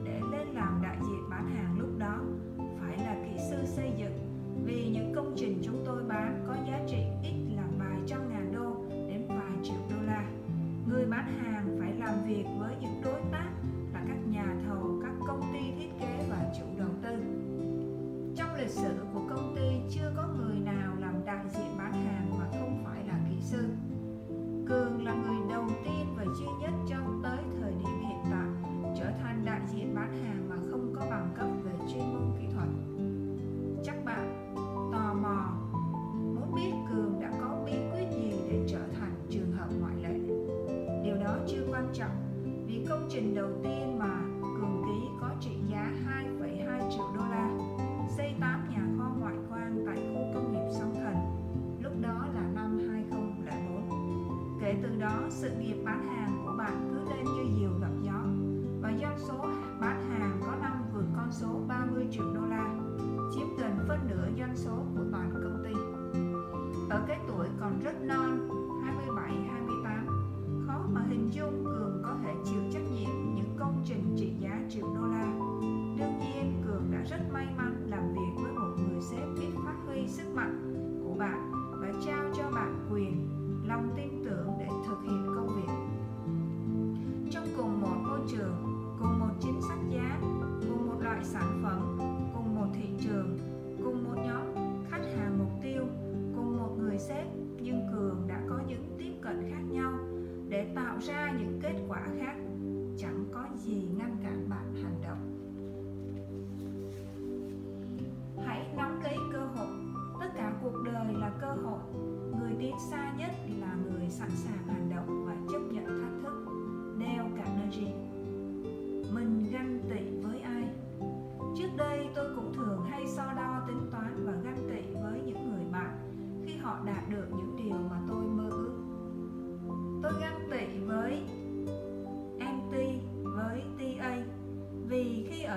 sabihin 55.43 55.72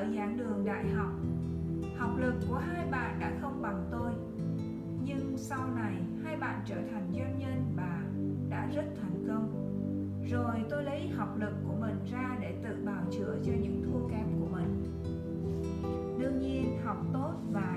ở 0.05 0.12
giảng 0.15 0.38
đường 0.38 0.65
đại 0.65 0.89
học. 0.89 1.12
Học 1.97 2.12
lực 2.17 2.33
của 2.50 2.57
hai 2.57 2.85
bạn 2.91 3.19
đã 3.19 3.31
không 3.41 3.62
bằng 3.62 3.88
tôi. 3.91 4.12
Nhưng 5.05 5.38
sau 5.38 5.67
này, 5.75 5.93
hai 6.24 6.38
bạn 6.38 6.62
trở 6.65 6.75
thành 6.75 7.13
doanh 7.13 7.39
nhân 7.39 7.74
và 7.75 8.01
đã 8.50 8.69
rất 8.75 8.85
thành 9.01 9.25
công. 9.27 9.51
Rồi 10.31 10.55
tôi 10.69 10.83
lấy 10.83 11.07
học 11.07 11.38
lực 11.39 11.53
của 11.67 11.74
mình 11.79 12.00
ra 12.12 12.38
để 12.41 12.55
tự 12.63 12.75
bào 12.85 13.03
chữa 13.12 13.35
cho 13.45 13.51
những 13.62 13.83
thua 13.85 14.07
kém 14.09 14.25
của 14.39 14.47
mình. 14.51 14.83
Đương 16.19 16.39
nhiên, 16.39 16.77
học 16.85 16.97
tốt 17.13 17.33
và 17.51 17.75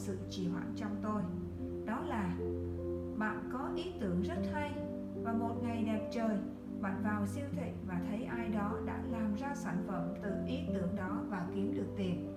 sự 0.00 0.18
trì 0.30 0.48
hoãn 0.48 0.72
trong 0.76 0.96
tôi. 1.02 1.22
Đó 1.86 2.00
là, 2.08 2.36
bạn 3.18 3.50
có 3.52 3.70
ý 3.76 3.92
tưởng 4.00 4.22
rất 4.22 4.38
hay 4.52 4.72
và 5.22 5.32
một 5.32 5.54
ngày 5.62 5.84
đẹp 5.84 6.08
trời, 6.12 6.38
bạn 6.80 7.02
vào 7.04 7.26
siêu 7.26 7.46
thị 7.52 7.72
và 7.88 8.00
thấy 8.08 8.24
ai 8.24 8.48
đó 8.48 8.78
đã 8.86 9.02
làm 9.10 9.34
ra 9.34 9.54
sản 9.54 9.76
phẩm 9.86 10.14
từ 10.22 10.30
ý 10.46 10.58
tưởng 10.74 10.96
đó 10.96 11.22
và 11.28 11.46
kiếm 11.54 11.74
được 11.74 11.86
tiền. 11.96 12.32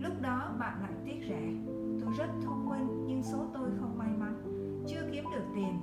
Lúc 0.00 0.12
đó 0.22 0.54
bạn 0.58 0.82
lại 0.82 0.92
tiếc 1.04 1.26
rẻ. 1.28 1.52
Tôi 2.00 2.14
rất 2.18 2.28
thông 2.44 2.68
minh 2.68 3.06
nhưng 3.06 3.22
số 3.22 3.46
tôi 3.54 3.70
không 3.80 3.98
may 3.98 4.10
mắn. 4.18 4.42
Chưa 4.88 5.08
kiếm 5.12 5.24
được 5.32 5.44
tiền, 5.54 5.80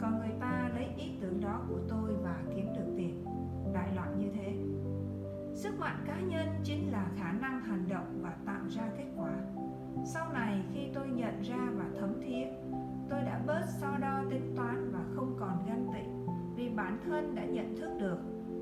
còn 0.00 0.18
người 0.18 0.34
ta 0.40 0.70
lấy 0.74 0.86
ý 0.96 1.12
tưởng 1.20 1.40
đó 1.40 1.60
của 1.68 1.78
tôi 1.88 2.14
và 2.22 2.42
kiếm 2.54 2.66
được 2.76 2.94
tiền. 2.96 3.24
Đại 3.74 3.94
loại 3.94 4.08
như 4.18 4.28
thế. 4.34 4.56
Sức 5.54 5.78
mạnh 5.78 6.04
cá 6.06 6.20
nhân 6.20 6.48
chính 6.62 6.92
là 6.92 7.10
khả 7.16 7.32
năng 7.32 7.60
hành 7.60 7.88
động 7.88 8.18
và 8.22 8.36
tạo 8.46 8.62
ra 8.68 8.82
kết 8.98 9.06
quả 9.16 9.32
sau 10.04 10.32
này 10.32 10.62
khi 10.72 10.80
tôi 10.94 11.08
nhận 11.08 11.42
ra 11.42 11.68
và 11.76 11.84
thấm 12.00 12.14
thía, 12.20 12.46
tôi 13.10 13.20
đã 13.20 13.42
bớt 13.46 13.64
so 13.80 13.96
đo 14.00 14.24
tính 14.30 14.52
toán 14.56 14.90
và 14.92 15.00
không 15.14 15.36
còn 15.40 15.64
ganh 15.66 15.86
tị, 15.92 16.32
vì 16.56 16.68
bản 16.68 16.98
thân 17.04 17.34
đã 17.34 17.44
nhận 17.44 17.76
thức 17.76 17.90
được 17.98 18.18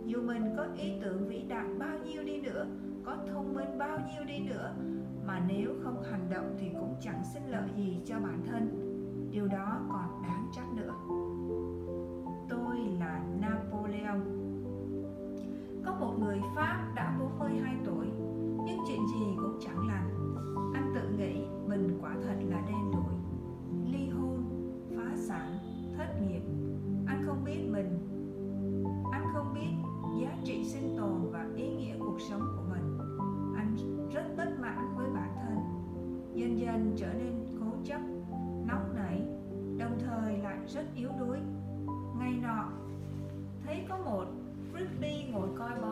dù 0.07 0.23
mình 0.23 0.55
có 0.57 0.67
ý 0.77 0.93
tưởng 1.03 1.29
vĩ 1.29 1.43
đại 1.49 1.67
bao 1.79 1.99
nhiêu 1.99 2.23
đi 2.25 2.41
nữa, 2.41 2.67
có 3.05 3.17
thông 3.33 3.55
minh 3.55 3.79
bao 3.79 3.99
nhiêu 3.99 4.25
đi 4.25 4.39
nữa, 4.39 4.75
mà 5.27 5.43
nếu 5.49 5.75
không 5.85 6.03
hành 6.11 6.31
động 6.31 6.57
thì 6.59 6.69
cũng 6.81 6.95
chẳng 7.01 7.23
sinh 7.35 7.51
lợi 7.51 7.69
gì 7.77 8.03
cho 8.07 8.21
bản 8.21 8.43
thân. 8.47 8.89
Điều 9.31 9.49
đó 9.49 9.81
còn 9.89 10.23
đáng 10.23 10.47
trách 10.53 10.73
nữa. 10.77 10.95
Tôi 12.49 12.77
là 12.99 13.25
napoleon. 13.41 14.21
Có 15.85 15.95
một 16.01 16.15
người 16.19 16.41
pháp 16.57 16.93
đã 16.95 17.17
42 17.21 17.75
tuổi, 17.85 18.07
nhưng 18.67 18.79
chuyện 18.89 19.07
gì 19.07 19.27
cũng 19.37 19.59
chẳng 19.61 19.89
lành 19.89 20.22
anh 20.75 20.93
tự 20.95 21.09
nghĩ 21.09 21.45
mình 21.67 21.99
quả 22.03 22.17
thật 22.23 22.37
là 22.49 22.61
đen 22.67 22.93
đủi. 22.93 23.15
Ly 23.93 24.09
hôn, 24.09 24.45
phá 24.97 25.17
sản, 25.17 25.59
thất 25.97 26.21
nghiệp. 26.21 26.43
Anh 27.07 27.23
không 27.27 27.45
biết 27.45 27.69
mình. 27.71 27.99
Anh 29.13 29.25
không 29.35 29.55
biết 29.55 29.71
giá 30.21 30.37
trị 30.45 30.65
sinh 30.65 30.97
tồn 30.97 31.31
và 31.33 31.49
ý 31.57 31.69
nghĩa 31.69 31.95
cuộc 31.99 32.19
sống 32.31 32.41
của 32.41 32.63
mình. 32.71 32.99
Anh 33.57 33.77
rất 34.15 34.25
bất 34.37 34.61
mãn 34.61 34.95
với 34.97 35.07
bản 35.15 35.31
thân. 35.37 35.59
Dần 36.35 36.59
dần 36.59 36.93
trở 36.97 37.13
nên 37.13 37.33
cố 37.61 37.67
chấp, 37.85 38.01
nóng 38.67 38.95
nảy, 38.95 39.21
đồng 39.79 39.99
thời 40.01 40.39
lại 40.39 40.59
rất 40.67 40.85
yếu 40.97 41.11
đuối. 41.21 41.39
Ngày 42.19 42.39
nọ, 42.43 42.69
thấy 43.65 43.87
có 43.89 43.99
một 43.99 44.25
rugby 44.73 45.25
ngồi 45.33 45.49
coi 45.59 45.71
bóng. 45.81 45.92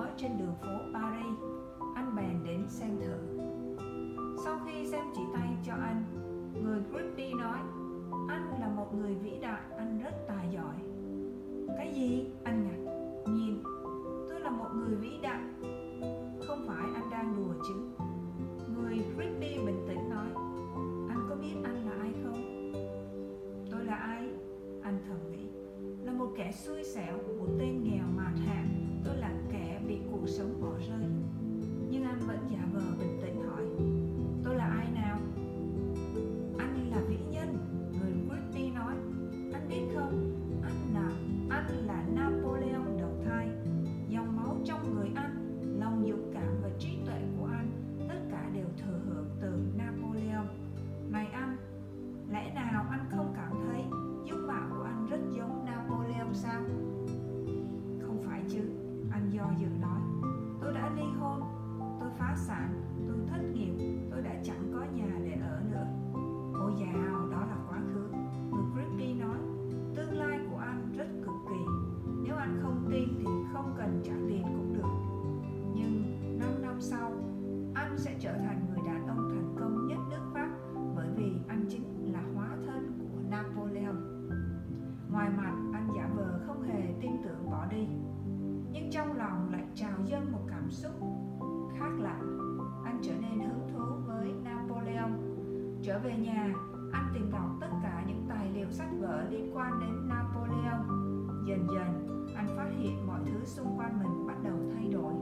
quan 103.81 103.99
mình 104.03 104.27
bắt 104.27 104.37
đầu 104.45 104.57
thay 104.75 104.89
đổi. 104.89 105.13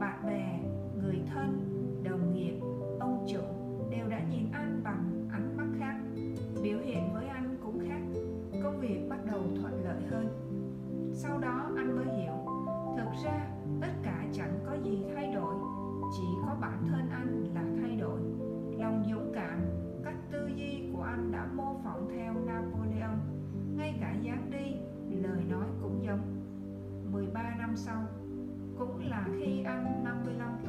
Bạn 0.00 0.26
bè, 0.26 0.60
người 1.02 1.20
thân, 1.34 1.68
đồng 2.04 2.34
nghiệp, 2.34 2.60
ông 3.00 3.26
chủ 3.28 3.40
đều 3.90 4.08
đã 4.08 4.20
nhìn 4.30 4.46
anh 4.52 4.80
bằng 4.84 5.28
ánh 5.32 5.56
mắt 5.56 5.66
khác, 5.78 5.96
biểu 6.62 6.78
hiện 6.78 7.14
với 7.14 7.26
anh 7.26 7.56
cũng 7.62 7.78
khác, 7.88 8.00
công 8.62 8.80
việc 8.80 9.06
bắt 9.08 9.18
đầu 9.26 9.40
thuận 9.60 9.84
lợi 9.84 10.02
hơn. 10.10 10.28
Sau 11.12 11.38
đó 11.38 11.70
anh 11.76 11.96
mới 11.96 12.04
hiểu, 12.04 12.32
thực 12.96 13.24
ra 13.24 13.46
tất 13.80 13.92
cả 14.02 14.24
chẳng 14.32 14.58
có 14.66 14.76
gì 14.84 15.04
thay 15.14 15.32
đổi, 15.34 15.54
chỉ 16.16 16.24
có 16.46 16.56
bản 16.60 16.86
thân 16.90 17.08
anh 17.10 17.44
là 17.54 17.64
thay 17.80 17.96
đổi. 17.96 18.20
Lòng 18.78 19.04
dũng 19.10 19.32
cảm, 19.34 19.58
cách 20.04 20.16
tư 20.32 20.50
duy 20.56 20.90
của 20.92 21.02
anh 21.02 21.32
đã 21.32 21.48
mô 21.54 21.80
phỏng 21.84 22.08
theo 22.14 22.34
napoleon. 22.46 23.18
Ngay 23.76 23.98
cả 24.00 24.14
dáng 24.22 24.50
đi, 24.50 24.76
lời 25.22 25.44
nói 25.50 25.66
cũng 25.82 26.04
giống. 26.04 26.31
13 27.12 27.54
năm 27.58 27.76
sau, 27.76 28.02
cũng 28.78 29.08
là 29.10 29.26
khi 29.38 29.62
anh 29.62 30.04
55 30.04 30.61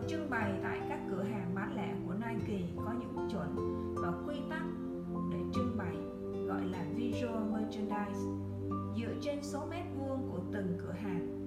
được 0.00 0.06
trưng 0.08 0.30
bày 0.30 0.52
tại 0.62 0.80
các 0.88 1.00
cửa 1.10 1.22
hàng 1.22 1.54
bán 1.54 1.76
lẻ 1.76 1.94
của 2.06 2.14
Nike 2.14 2.66
có 2.76 2.92
những 3.00 3.28
chuẩn 3.30 3.56
và 3.94 4.12
quy 4.26 4.36
tắc 4.50 4.62
để 5.32 5.38
trưng 5.54 5.76
bày 5.76 5.96
gọi 6.46 6.60
là 6.66 6.84
visual 6.94 7.42
merchandise 7.52 8.20
dựa 8.96 9.14
trên 9.20 9.42
số 9.42 9.66
mét 9.70 9.84
vuông 9.98 10.28
của 10.32 10.38
từng 10.52 10.78
cửa 10.78 10.92
hàng 10.92 11.44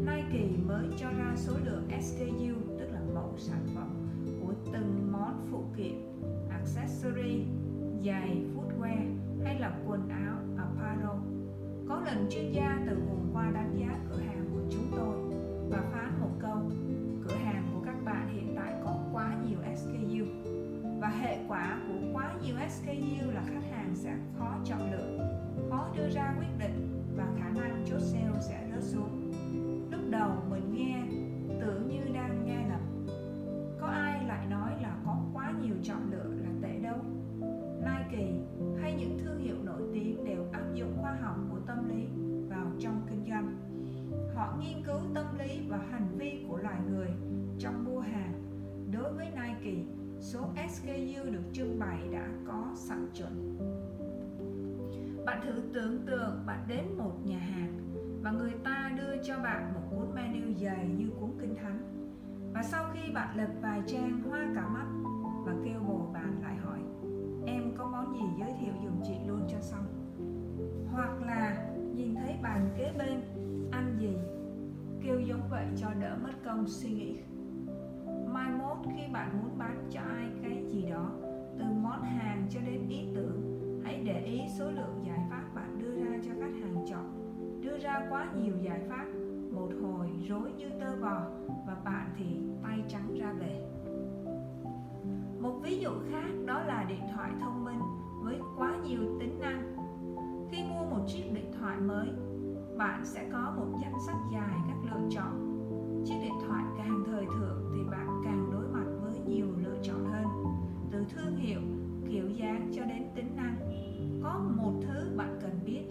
Nike 0.00 0.48
mới 0.66 0.86
cho 0.96 1.06
ra 1.18 1.32
số 1.36 1.52
lượng 1.64 1.88
SKU 2.00 2.76
tức 2.78 2.86
là 2.92 3.00
mẫu 3.14 3.34
sản 3.36 3.66
phẩm 3.74 3.88
của 4.40 4.52
từng 4.72 5.12
món 5.12 5.46
phụ 5.50 5.64
kiện, 5.76 6.22
accessory, 6.50 7.44
giày, 8.04 8.44
footwear 8.54 9.06
hay 9.44 9.60
là 9.60 9.78
quần 9.86 10.08
áo, 10.08 10.36
apparel. 10.58 11.18
Có 11.88 12.00
lần 12.06 12.26
chuyên 12.30 12.52
gia 12.52 12.82
từ 12.86 12.96
vùng 13.08 13.30
qua 13.32 13.50
đánh 13.54 13.76
giá 13.80 13.98
cửa 14.10 14.18
hàng 14.18 14.44
của 14.52 14.60
chúng 14.70 14.86
tôi 14.96 15.16
và 15.70 15.82
phán 15.92 16.20
một 16.20 16.30
câu 16.40 16.70
và 21.00 21.08
hệ 21.08 21.38
quả 21.48 21.80
của 21.88 21.94
quá 22.12 22.34
nhiều 22.42 22.56
SKU 22.68 23.30
là 23.30 23.42
khách 23.46 23.70
hàng 23.70 23.94
sẽ 23.94 24.16
khó 24.38 24.58
chọn 24.64 24.92
lựa, 24.92 25.28
khó 25.70 25.88
đưa 25.96 26.08
ra 26.08 26.34
quyết 26.38 26.58
định 26.58 27.04
và 27.16 27.26
khả 27.38 27.50
năng 27.50 27.84
chốt 27.86 28.00
sale 28.00 28.40
sẽ 28.40 28.68
rớt 28.74 28.84
xuống. 28.84 29.32
Lúc 29.90 30.00
đầu 30.10 30.30
mình 30.50 30.74
nghe 30.74 31.02
tưởng 31.60 31.88
như 31.88 32.14
đang 32.14 32.44
nghe 32.46 32.68
lầm. 32.68 33.06
Có 33.80 33.86
ai 33.86 34.24
lại 34.26 34.46
nói 34.46 34.70
là 34.82 34.96
có 35.06 35.16
quá 35.32 35.52
nhiều 35.62 35.74
chọn 35.82 36.10
lựa 36.10 36.30
là 36.42 36.50
tệ 36.62 36.78
đâu? 36.78 36.98
Nike 37.80 38.32
hay 38.82 38.94
những 38.98 39.18
thương 39.18 39.38
hiệu 39.38 39.56
nổi 39.64 39.82
tiếng 39.94 40.24
đều 40.24 40.44
áp 40.52 40.64
dụng 40.74 40.98
khoa 41.00 41.16
học 41.20 41.36
của 41.50 41.58
tâm 41.66 41.88
lý 41.88 42.06
vào 42.48 42.66
trong 42.80 43.06
kinh 43.10 43.24
doanh. 43.30 43.56
Họ 44.34 44.56
nghiên 44.60 44.84
cứu 44.84 45.00
tâm 45.14 45.38
lý 45.38 45.60
và 45.68 45.78
hành 45.90 46.08
vi 46.18 46.44
của 46.48 46.56
loài 46.56 46.78
người 46.90 47.08
trong 47.58 47.84
mua 47.84 48.00
hàng. 48.00 48.32
Đối 48.92 49.12
với 49.12 49.26
Nike 49.26 49.82
số 50.20 50.40
SKU 50.68 51.30
được 51.30 51.44
trưng 51.52 51.78
bày 51.78 51.98
đã 52.12 52.28
có 52.46 52.72
sẵn 52.74 53.08
chuẩn 53.14 53.56
bạn 55.26 55.40
thử 55.42 55.62
tưởng 55.72 56.06
tượng 56.06 56.42
bạn 56.46 56.64
đến 56.68 56.84
một 56.98 57.12
nhà 57.24 57.38
hàng 57.38 57.78
và 58.22 58.30
người 58.30 58.52
ta 58.64 58.92
đưa 58.96 59.22
cho 59.22 59.38
bạn 59.38 59.74
một 59.74 59.80
cuốn 59.90 60.14
menu 60.14 60.54
dày 60.60 60.88
như 60.98 61.10
cuốn 61.20 61.30
kinh 61.40 61.54
thánh. 61.62 61.78
Và 62.54 62.62
sau 62.62 62.84
khi 62.94 63.12
bạn 63.12 63.36
lật 63.36 63.48
vài 63.62 63.82
trang 63.86 64.22
hoa 64.22 64.46
cả 64.54 64.68
mắt 64.68 64.86
và 65.44 65.54
kêu 65.64 65.80
bồ 65.88 66.10
bạn 66.12 66.42
lại 66.42 66.56
hỏi, 66.56 66.78
em 67.46 67.76
có 67.76 67.86
món 67.86 68.14
gì 68.14 68.40
giới 68.40 68.52
thiệu 68.60 68.72
dùng 68.84 69.00
chị 69.06 69.14
luôn 69.26 69.40
cho 69.48 69.60
xong? 69.60 69.86
Hoặc 70.92 71.22
là 71.26 71.68
nhìn 71.94 72.14
thấy 72.14 72.36
bàn 72.42 72.74
kế 72.78 72.92
bên, 72.98 73.20
ăn 73.72 73.96
gì? 74.00 74.16
Kêu 75.02 75.20
giống 75.20 75.48
vậy 75.50 75.66
cho 75.76 75.94
đỡ 76.00 76.16
mất 76.22 76.32
công 76.44 76.68
suy 76.68 76.90
nghĩ 76.90 77.16
mai 78.36 78.50
mốt 78.50 78.76
khi 78.96 79.02
bạn 79.12 79.38
muốn 79.38 79.58
bán 79.58 79.88
cho 79.90 80.00
ai 80.00 80.28
cái 80.42 80.64
gì 80.68 80.90
đó, 80.90 81.10
từ 81.58 81.64
món 81.82 82.02
hàng 82.02 82.46
cho 82.50 82.60
đến 82.66 82.88
ý 82.88 83.08
tưởng, 83.14 83.60
hãy 83.84 84.02
để 84.04 84.20
ý 84.24 84.40
số 84.58 84.70
lượng 84.70 85.02
giải 85.06 85.20
pháp 85.30 85.42
bạn 85.54 85.78
đưa 85.78 86.04
ra 86.04 86.18
cho 86.24 86.30
khách 86.40 86.54
hàng 86.62 86.84
chọn. 86.88 87.32
Đưa 87.60 87.78
ra 87.78 88.06
quá 88.10 88.28
nhiều 88.36 88.54
giải 88.62 88.80
pháp, 88.88 89.06
một 89.50 89.68
hồi 89.82 90.10
rối 90.28 90.52
như 90.52 90.68
tơ 90.80 90.96
vò 90.96 91.20
và 91.66 91.76
bạn 91.84 92.10
thì 92.18 92.24
tay 92.62 92.84
trắng 92.88 93.14
ra 93.20 93.32
về 93.32 93.62
một 95.40 95.60
ví 95.62 95.78
dụ 95.78 95.90
khác 96.10 96.30
đó 96.46 96.62
là 96.62 96.84
điện 96.88 97.02
thoại 97.14 97.30
thông 97.40 97.64
minh 97.64 97.80
với 98.22 98.40
quá 98.56 98.76
nhiều 98.84 99.00
tính 99.20 99.40
năng. 99.40 99.76
Khi 100.50 100.64
mua 100.64 100.84
một 100.84 101.04
chiếc 101.06 101.32
điện 101.34 101.52
thoại 101.60 101.76
mới, 101.80 102.08
bạn 102.78 103.04
sẽ 103.04 103.28
có 103.32 103.54
một 103.56 103.78
danh 103.82 103.94
sách 104.06 104.16
dài 104.32 104.58
các 104.68 104.76
lựa 104.84 105.08
chọn 105.10 105.45
chiếc 106.06 106.14
điện 106.22 106.34
thoại 106.46 106.64
càng 106.78 107.02
thời 107.06 107.26
thượng 107.26 107.72
thì 107.74 107.82
bạn 107.90 108.20
càng 108.24 108.50
đối 108.52 108.68
mặt 108.68 108.84
với 109.02 109.18
nhiều 109.26 109.46
lựa 109.64 109.76
chọn 109.82 110.04
hơn 110.04 110.26
từ 110.92 111.04
thương 111.14 111.36
hiệu 111.36 111.60
kiểu 112.10 112.28
dáng 112.28 112.70
cho 112.74 112.84
đến 112.84 113.02
tính 113.14 113.36
năng 113.36 113.56
có 114.22 114.40
một 114.56 114.72
thứ 114.82 115.10
bạn 115.16 115.38
cần 115.42 115.60
biết 115.66 115.84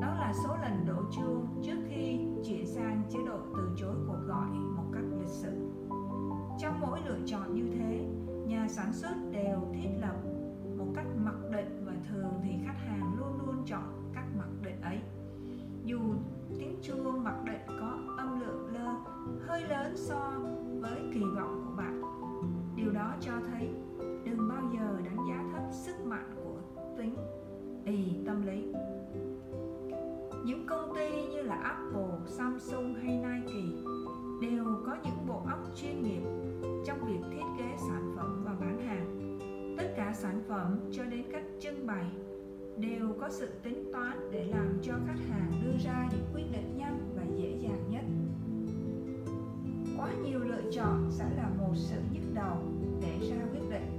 đó 0.00 0.14
là 0.14 0.32
số 0.44 0.56
lần 0.62 0.86
đổ 0.86 1.02
chuông 1.12 1.62
trước 1.62 1.76
khi 1.88 2.18
chuyển 2.44 2.66
sang 2.66 3.02
chế 3.10 3.18
độ 3.26 3.38
từ 3.56 3.70
chối 3.76 3.94
cuộc 4.06 4.18
gọi 4.26 4.48
một 4.50 4.84
cách 4.92 5.04
lịch 5.18 5.28
sự. 5.28 5.50
Trong 6.58 6.80
mỗi 6.80 7.00
lựa 7.04 7.18
chọn 7.26 7.54
như 7.54 7.64
thế, 7.78 8.06
nhà 8.46 8.68
sản 8.68 8.92
xuất 8.92 9.14
đều 9.32 9.58
thiết 9.74 9.88
lập 10.00 10.16
một 10.78 10.86
cách 10.94 11.06
mặc 11.16 11.36
định 11.52 11.84
và 11.86 11.92
thường 12.10 12.40
thì 12.42 12.50
khách 12.66 12.78
hàng 12.86 13.14
luôn 13.18 13.46
luôn 13.46 13.64
chọn 13.66 14.10
cách 14.14 14.26
mặc 14.38 14.48
định 14.62 14.80
ấy. 14.80 14.98
Dù 15.84 15.98
tiếng 16.58 16.78
chuông 16.82 17.24
mặc 17.24 17.44
định 17.44 17.78
có 17.80 17.98
âm 18.18 18.40
lượng 18.40 18.66
lơ 18.74 19.17
hơi 19.46 19.62
lớn 19.68 19.96
so 19.96 20.32
với 20.80 21.00
kỳ 21.14 21.20
vọng 21.36 21.64
của 21.66 21.76
bạn. 21.76 22.02
Điều 22.76 22.92
đó 22.92 23.14
cho 23.20 23.32
thấy 23.50 23.70
đừng 24.24 24.48
bao 24.48 24.62
giờ 24.74 25.00
đánh 25.04 25.18
giá 25.28 25.44
thấp 25.52 25.62
sức 25.72 26.06
mạnh 26.06 26.30
của 26.44 26.82
tính 26.98 27.14
ì 27.84 28.26
tâm 28.26 28.46
lý 28.46 28.72
những 30.44 30.66
công 30.66 30.94
ty 30.94 31.26
như 31.26 31.42
là 31.42 31.54
Apple, 31.54 32.18
Samsung 32.26 32.94
hay 32.94 33.16
Nike 33.16 33.90
đều 34.40 34.64
có 34.86 34.96
những 35.04 35.26
bộ 35.26 35.42
óc 35.48 35.58
chuyên 35.76 36.02
nghiệp 36.02 36.22
trong 36.86 36.98
việc 37.06 37.20
thiết 37.32 37.44
kế 37.58 37.76
sản 37.88 38.12
phẩm 38.16 38.42
và 38.44 38.52
bán 38.60 38.78
hàng. 38.86 39.38
Tất 39.78 39.92
cả 39.96 40.12
sản 40.14 40.42
phẩm 40.48 40.80
cho 40.92 41.04
đến 41.04 41.22
cách 41.32 41.44
trưng 41.60 41.86
bày 41.86 42.06
đều 42.76 43.14
có 43.20 43.28
sự 43.30 43.48
tính 43.62 43.90
toán 43.92 44.30
để 44.30 44.44
làm 44.44 44.78
cho 44.82 44.92
khách 45.06 45.22
hàng 45.30 45.52
đưa 45.64 45.78
ra 45.84 46.08
những 46.12 46.26
quyết 46.34 46.44
định 46.52 46.76
nhanh 46.76 46.98
và 47.16 47.22
dễ 47.36 47.58
dàng 47.60 47.82
nhất. 47.90 48.04
Quá 49.98 50.12
nhiều 50.24 50.40
lựa 50.40 50.70
chọn 50.72 51.10
sẽ 51.10 51.24
là 51.36 51.48
một 51.58 51.72
sự 51.74 51.96
nhức 52.12 52.34
đầu 52.34 52.56
để 53.00 53.18
ra 53.30 53.36
quyết 53.52 53.70
định. 53.70 53.98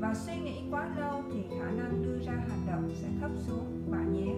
Và 0.00 0.14
suy 0.14 0.36
nghĩ 0.36 0.62
quá 0.70 0.94
lâu 0.98 1.22
thì 1.32 1.42
khả 1.58 1.70
năng 1.70 2.02
đưa 2.02 2.18
ra 2.18 2.32
hành 2.32 2.66
động 2.66 2.90
sẽ 2.94 3.08
thấp 3.20 3.30
xuống 3.36 3.90
bạn 3.90 4.12
nhé. 4.14 4.34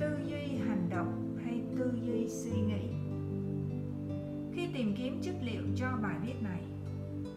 Tư 0.00 0.06
duy 0.26 0.56
hành 0.56 0.88
động 0.90 1.36
hay 1.44 1.62
tư 1.76 1.92
duy 2.06 2.28
suy 2.28 2.60
nghĩ? 2.60 2.88
Khi 4.52 4.68
tìm 4.74 4.94
kiếm 4.96 5.20
chất 5.22 5.34
liệu 5.42 5.62
cho 5.76 5.86
bài 6.02 6.16
viết 6.26 6.42
này, 6.42 6.62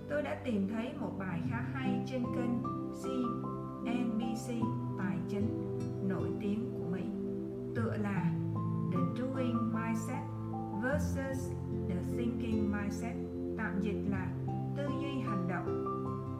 tôi 0.10 0.22
đã 0.22 0.42
tìm 0.46 0.68
thấy 0.68 0.94
một 1.00 1.12
bài 1.20 1.42
khá 1.50 1.66
hay 1.74 2.06
trên 2.12 2.24
kênh 2.36 2.64
CNBC 3.04 4.54
tài 4.98 5.18
chính 5.30 5.80
nổi 6.10 6.28
tiếng 6.42 6.72
của 6.74 6.86
Mỹ, 6.92 7.04
tựa 7.76 7.96
là 7.98 8.34
The 8.92 9.00
Doing 9.18 9.74
Mindset 9.74 10.35
versus 10.82 11.52
The 11.90 11.96
Thinking 12.18 12.72
Mindset, 12.72 13.16
tạm 13.58 13.82
dịch 13.82 14.04
là 14.10 14.28
tư 14.78 14.84
duy 15.02 15.20
hành 15.20 15.48
động 15.50 15.86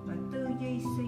và 0.08 0.16
tư 0.34 0.48
duy 0.60 0.80
suy 0.98 1.06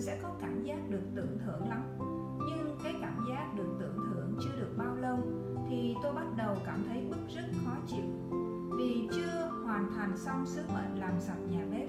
mình 0.00 0.06
sẽ 0.06 0.18
có 0.22 0.28
cảm 0.40 0.62
giác 0.64 0.78
được 0.90 1.02
tưởng 1.14 1.38
thưởng 1.46 1.68
lắm. 1.68 1.82
Nhưng 2.46 2.78
cái 2.84 2.94
cảm 3.00 3.24
giác 3.28 3.52
được 3.56 3.76
tưởng 3.80 3.96
thưởng 3.96 4.34
chưa 4.44 4.60
được 4.60 4.74
bao 4.76 4.96
lâu 4.96 5.18
thì 5.68 5.94
tôi 6.02 6.12
bắt 6.12 6.26
đầu 6.36 6.56
cảm 6.66 6.84
thấy 6.88 7.06
bức 7.10 7.28
rất 7.34 7.44
khó 7.64 7.76
chịu. 7.86 8.04
Vì 8.76 9.08
chưa 9.12 9.50
hoàn 9.64 9.92
thành 9.96 10.18
xong 10.18 10.46
sứ 10.46 10.62
mệnh 10.68 11.00
làm 11.00 11.20
sạch 11.20 11.38
nhà 11.50 11.66
bếp, 11.70 11.88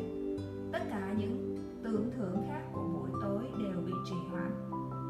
tất 0.71 0.79
cả 0.89 1.13
những 1.17 1.57
tưởng 1.83 2.11
thưởng 2.17 2.43
khác 2.47 2.61
của 2.73 2.87
buổi 2.87 3.09
tối 3.21 3.43
đều 3.59 3.81
bị 3.85 3.93
trì 4.05 4.15
hoãn. 4.31 4.51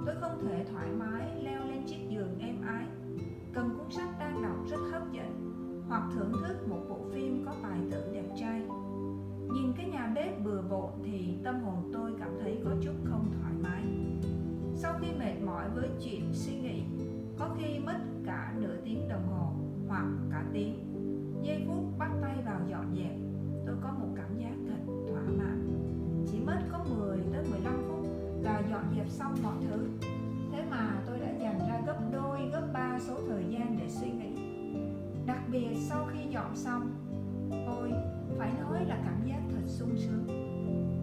Tôi 0.05 0.15
không 0.21 0.45
thể 0.47 0.65
thoải 0.71 0.87
mái 0.99 1.43
leo 1.43 1.65
lên 1.67 1.83
chiếc 1.87 2.09
giường 2.09 2.39
êm 2.39 2.61
ái, 2.67 2.85
cầm 3.53 3.77
cuốn 3.77 3.91
sách 3.91 4.09
đang 4.19 4.43
đọc 4.43 4.57
rất 4.69 4.79
hấp 4.91 5.11
dẫn, 5.11 5.51
hoặc 5.89 6.03
thưởng 6.15 6.33
thức 6.47 6.67
một 6.67 6.81
bộ 6.89 6.99
phim 7.13 7.45
có 7.45 7.53
tài 7.63 7.79
tử 7.91 8.11
đẹp 8.13 8.29
trai. 8.39 8.61
Nhìn 9.53 9.73
cái 9.77 9.89
nhà 9.89 10.11
bếp 10.15 10.43
bừa 10.43 10.61
bộn 10.61 10.89
thì 11.03 11.37
tâm 11.43 11.63
hồn 11.63 11.89
tôi 11.93 12.11
cảm 12.19 12.29
thấy 12.41 12.57
có 12.65 12.71
chút 12.81 12.93
không 13.05 13.31
thoải 13.33 13.53
mái. 13.63 13.83
Sau 14.75 14.93
khi 15.01 15.07
mệt 15.19 15.33
mỏi 15.45 15.69
với 15.75 15.89
chuyện 16.03 16.29
suy 16.33 16.53
nghĩ, 16.53 16.81
có 17.39 17.49
khi 17.57 17.79
mất 17.79 17.97
cả 18.25 18.53
nửa 18.59 18.75
tiếng 18.85 19.09
đồng 19.09 19.27
hồ 19.27 19.53
hoặc 19.87 20.05
cả 20.31 20.45
tiếng, 20.53 20.75
giây 21.41 21.63
phút 21.67 21.83
bắt 21.97 22.11
tay 22.21 22.37
vào 22.45 22.59
dọn 22.69 22.95
dẹp, 22.95 23.15
tôi 23.65 23.75
có 23.81 23.91
một 23.99 24.07
cảm 24.15 24.37
giác 24.37 24.53
thật 24.67 24.93
thỏa 25.07 25.21
mãn. 25.21 25.67
Chỉ 26.31 26.39
mất 26.39 26.59
có 26.71 26.85
10 26.97 27.17
tới 27.33 27.43
15 27.51 27.73
phút 27.87 28.05
là 28.43 28.63
dọn 28.71 28.83
dẹp 28.95 29.09
xong 29.09 29.35
mọi 29.43 29.55
thứ. 29.69 29.87
Thế 30.51 30.65
mà 30.71 31.01
tôi 31.07 31.19
đã 31.19 31.31
dành 31.41 31.59
ra 31.59 31.81
gấp 31.85 31.99
đôi, 32.11 32.39
gấp 32.51 32.67
ba 32.73 32.99
số 32.99 33.15
thời 33.27 33.43
gian 33.49 33.77
để 33.79 33.89
suy 33.89 34.11
nghĩ. 34.11 34.41
Đặc 35.25 35.41
biệt 35.51 35.75
sau 35.75 36.07
khi 36.13 36.19
dọn 36.29 36.55
xong, 36.55 36.91
ôi, 37.67 37.91
phải 38.37 38.51
nói 38.59 38.85
là 38.85 39.01
cảm 39.05 39.27
giác 39.27 39.40
sung 39.71 39.95
sướng 39.97 40.27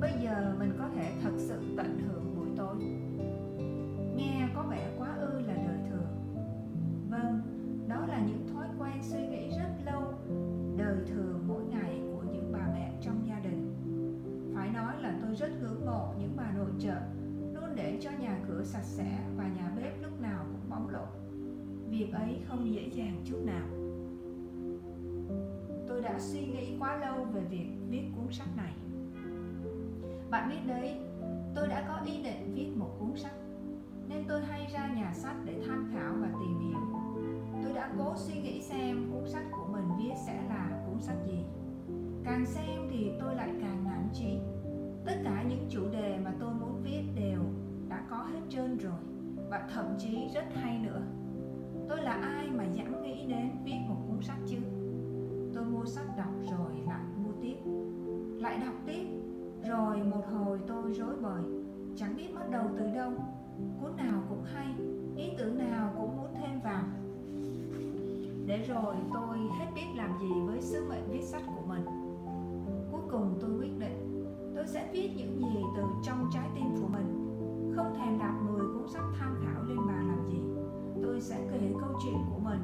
bây 0.00 0.12
giờ 0.22 0.54
mình 0.58 0.72
có 0.78 0.88
thể 0.96 1.12
thật 1.22 1.32
sự 1.36 1.60
tận 1.76 1.98
hưởng 1.98 2.36
buổi 2.36 2.48
tối. 2.56 2.76
Nghe 4.16 4.48
có 4.54 4.62
vẻ 4.70 4.90
quá 4.98 5.14
ư 5.20 5.40
là 5.40 5.54
đời 5.54 5.78
thường. 5.90 6.06
Vâng 7.10 7.40
đó 7.88 8.06
là 8.06 8.20
những 8.26 8.48
thói 8.54 8.66
quen 8.78 9.02
suy 9.02 9.26
nghĩ 9.26 9.50
rất 9.50 9.70
lâu, 9.84 10.02
đời 10.76 10.96
thường 11.06 11.44
mỗi 11.48 11.64
ngày 11.64 12.00
của 12.12 12.22
những 12.32 12.52
bà 12.52 12.68
mẹ 12.74 12.92
trong 13.02 13.26
gia 13.28 13.40
đình. 13.40 13.74
Phải 14.54 14.70
nói 14.70 15.02
là 15.02 15.18
tôi 15.22 15.34
rất 15.34 15.50
ngưỡng 15.60 15.86
mộ 15.86 16.14
những 16.18 16.32
bà 16.36 16.52
nội 16.52 16.70
trợ, 16.78 16.96
luôn 17.54 17.76
để 17.76 17.98
cho 18.00 18.10
nhà 18.20 18.38
cửa 18.48 18.62
sạch 18.64 18.84
sẽ 18.84 19.18
và 19.36 19.48
nhà 19.48 19.72
bếp 19.76 20.02
lúc 20.02 20.20
nào 20.20 20.44
cũng 20.52 20.70
bóng 20.70 20.88
lộn. 20.88 21.08
Việc 21.90 22.12
ấy 22.12 22.38
không 22.48 22.74
dễ 22.74 22.88
dàng 22.92 23.22
chút 23.24 23.38
nào. 23.44 23.66
Tôi 25.88 26.02
đã 26.02 26.18
suy 26.18 26.40
nghĩ 26.40 26.76
quá 26.78 26.96
lâu 26.96 27.24
về 27.24 27.42
việc 27.50 27.77
viết 27.90 28.04
cuốn 28.16 28.32
sách 28.32 28.56
này. 28.56 28.72
Bạn 30.30 30.48
biết 30.48 30.66
đấy, 30.66 30.96
tôi 31.54 31.68
đã 31.68 31.84
có 31.88 32.06
ý 32.06 32.22
định 32.22 32.54
viết 32.54 32.76
một 32.76 32.96
cuốn 32.98 33.16
sách 33.16 33.34
nên 34.08 34.24
tôi 34.28 34.40
hay 34.44 34.66
ra 34.72 34.88
nhà 34.94 35.12
sách 35.14 35.36
để 35.44 35.62
tham 35.66 35.90
khảo 35.92 36.14
và 36.20 36.28
tìm 36.28 36.58
hiểu. 36.60 36.80
Tôi 37.64 37.72
đã 37.72 37.92
cố 37.98 38.12
suy 38.16 38.40
nghĩ 38.40 38.62
xem 38.62 39.10
cuốn 39.12 39.28
sách 39.28 39.44
của 39.52 39.66
mình 39.72 39.88
viết 39.98 40.14
sẽ 40.26 40.42
là 40.48 40.84
cuốn 40.86 41.00
sách 41.00 41.16
gì. 41.26 41.44
Càng 42.24 42.46
xem 42.46 42.88
thì 42.90 43.10
tôi 43.20 43.34
lại 43.34 43.50
càng 43.60 43.84
nản 43.84 44.08
chí. 44.12 44.38
Tất 45.04 45.14
cả 45.24 45.44
những 45.48 45.66
chủ 45.70 45.88
đề 45.92 46.18
mà 46.24 46.32
tôi 46.40 46.54
muốn 46.54 46.82
viết 46.82 47.02
đều 47.14 47.40
đã 47.88 48.04
có 48.10 48.16
hết 48.16 48.40
trơn 48.48 48.78
rồi 48.78 49.00
và 49.50 49.68
thậm 49.74 49.86
chí 49.98 50.28
rất 50.34 50.44
hay 50.54 50.78
nữa. 50.78 51.02
Tôi 51.88 52.02
là 52.02 52.12
ai 52.12 52.50
mà 52.50 52.64
dám 52.64 53.02
nghĩ 53.02 53.26
đến 53.26 53.50
viết 53.64 53.78
một 53.88 53.96
cuốn 54.08 54.22
sách 54.22 54.38
chứ? 54.46 54.58
Tôi 55.54 55.64
mua 55.64 55.84
sách 55.84 56.16
đọc 56.16 56.32
rồi 56.50 56.72
lại 56.86 57.04
tiếp. 57.42 57.56
Lại 58.40 58.58
đọc 58.64 58.74
tiếp, 58.86 59.06
rồi 59.68 59.96
một 59.96 60.22
hồi 60.32 60.60
tôi 60.66 60.92
rối 60.92 61.16
bời. 61.22 61.42
Chẳng 61.96 62.16
biết 62.16 62.34
bắt 62.34 62.50
đầu 62.50 62.64
từ 62.78 62.90
đâu. 62.94 63.12
Cuốn 63.80 63.96
nào 63.96 64.22
cũng 64.28 64.42
hay, 64.44 64.66
ý 65.16 65.30
tưởng 65.38 65.58
nào 65.58 65.92
cũng 65.96 66.16
muốn 66.16 66.34
thêm 66.34 66.60
vào. 66.64 66.82
Để 68.46 68.64
rồi 68.68 68.96
tôi 69.14 69.38
hết 69.58 69.66
biết 69.74 69.86
làm 69.96 70.10
gì 70.20 70.40
với 70.46 70.62
sứ 70.62 70.84
mệnh 70.88 71.10
viết 71.10 71.22
sách 71.22 71.42
của 71.46 71.66
mình. 71.68 71.84
Cuối 72.92 73.00
cùng 73.10 73.38
tôi 73.40 73.50
quyết 73.58 73.78
định, 73.78 74.24
tôi 74.54 74.66
sẽ 74.66 74.90
viết 74.92 75.10
những 75.16 75.38
gì 75.38 75.60
từ 75.76 75.82
trong 76.02 76.30
trái 76.32 76.48
tim 76.54 76.64
của 76.80 76.88
mình. 76.88 77.24
Không 77.76 77.94
thèm 77.98 78.18
đặt 78.18 78.34
10 78.48 78.60
cuốn 78.60 78.88
sách 78.88 79.04
tham 79.18 79.36
khảo 79.44 79.62
lên 79.64 79.78
bàn 79.88 80.08
làm 80.08 80.30
gì. 80.30 80.38
Tôi 81.02 81.20
sẽ 81.20 81.48
kể 81.52 81.72
câu 81.80 81.98
chuyện 82.04 82.18
của 82.30 82.38
mình, 82.38 82.60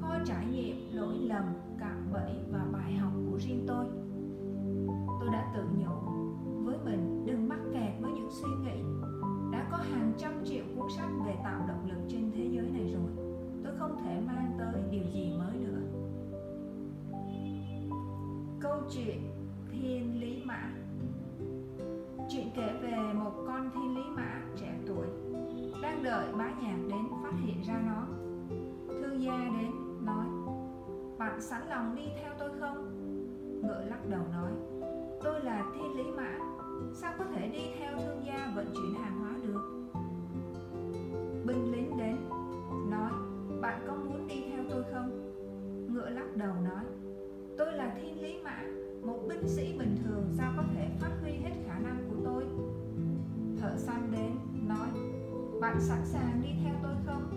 kho 0.00 0.14
trải 0.26 0.46
nghiệm 0.46 0.76
lỗi 0.92 1.14
lầm, 1.18 1.44
cạm 1.78 2.12
bẫy 2.12 2.32
và 2.52 2.66
bài 2.72 2.92
học 2.92 3.12
của 3.30 3.38
riêng 3.38 3.64
tôi 3.68 3.86
tôi 5.30 5.40
đã 5.40 5.46
tự 5.54 5.62
nhủ. 5.78 5.94
Với 6.64 6.76
mình, 6.84 7.26
đừng 7.26 7.48
mắc 7.48 7.58
kẹt 7.72 7.92
với 8.00 8.12
những 8.12 8.30
suy 8.30 8.48
nghĩ. 8.64 8.82
Đã 9.52 9.68
có 9.70 9.76
hàng 9.76 10.12
trăm 10.18 10.32
triệu 10.44 10.64
cuốn 10.76 10.90
sách 10.96 11.10
về 11.26 11.36
tạo 11.44 11.64
động 11.68 11.88
lực 11.90 11.98
trên 12.08 12.30
thế 12.34 12.48
giới 12.52 12.70
này 12.70 12.92
rồi. 12.92 13.26
Tôi 13.64 13.72
không 13.78 13.96
thể 14.04 14.20
mang 14.26 14.52
tới 14.58 14.82
điều 14.90 15.04
gì 15.12 15.32
mới 15.38 15.56
nữa. 15.56 15.80
Câu 18.60 18.76
chuyện 18.90 19.18
thiên 19.72 20.20
lý 20.20 20.42
mã. 20.44 20.70
Chuyện 22.28 22.50
kể 22.54 22.78
về 22.82 23.12
một 23.14 23.32
con 23.46 23.70
thiên 23.74 23.96
lý 23.96 24.02
mã 24.16 24.42
trẻ 24.56 24.78
tuổi, 24.86 25.06
đang 25.82 26.02
đợi 26.02 26.32
bá 26.32 26.50
nhạc 26.62 26.78
đến 26.88 27.08
phát 27.22 27.32
hiện 27.44 27.62
ra 27.62 27.82
nó. 27.86 28.06
Thương 28.88 29.22
gia 29.22 29.50
đến, 29.60 29.70
nói, 30.04 30.26
bạn 31.18 31.40
sẵn 31.40 31.68
lòng 31.68 31.96
đi 31.96 32.02
theo 32.20 32.32
tôi 32.38 32.50
không? 32.60 32.86
Ngựa 33.62 33.84
lắc 33.84 34.08
đầu 34.08 34.22
nói 34.32 34.52
tôi 35.22 35.40
là 35.40 35.64
thiên 35.74 35.96
lý 35.96 36.10
mã. 36.10 36.38
Sao 36.94 37.12
có 37.18 37.24
thể 37.34 37.48
đi 37.48 37.70
theo 37.78 37.98
thương 37.98 38.22
gia 38.26 38.52
vận 38.54 38.66
chuyển 38.74 38.94
hàng 38.94 39.18
hóa 39.20 39.30
được? 39.42 39.90
Binh 41.46 41.72
lính 41.72 41.96
đến, 41.98 42.16
nói, 42.90 43.10
bạn 43.60 43.84
có 43.86 43.94
muốn 43.94 44.26
đi 44.28 44.44
theo 44.50 44.64
tôi 44.70 44.84
không? 44.92 45.32
Ngựa 45.92 46.10
lắc 46.10 46.36
đầu 46.36 46.54
nói, 46.64 46.84
tôi 47.58 47.72
là 47.72 47.94
thiên 48.00 48.22
lý 48.22 48.42
mã, 48.44 48.64
một 49.02 49.18
binh 49.28 49.48
sĩ 49.48 49.78
bình 49.78 49.96
thường, 50.04 50.24
sao 50.38 50.52
có 50.56 50.62
thể 50.74 50.88
phát 51.00 51.10
huy 51.22 51.30
hết 51.32 51.52
khả 51.66 51.78
năng 51.78 51.96
của 52.10 52.16
tôi? 52.24 52.44
Thợ 53.60 53.76
săn 53.76 54.12
đến, 54.12 54.30
nói, 54.68 54.88
bạn 55.60 55.80
sẵn 55.80 56.00
sàng 56.04 56.40
đi 56.42 56.48
theo 56.64 56.74
tôi 56.82 56.94
không? 57.06 57.30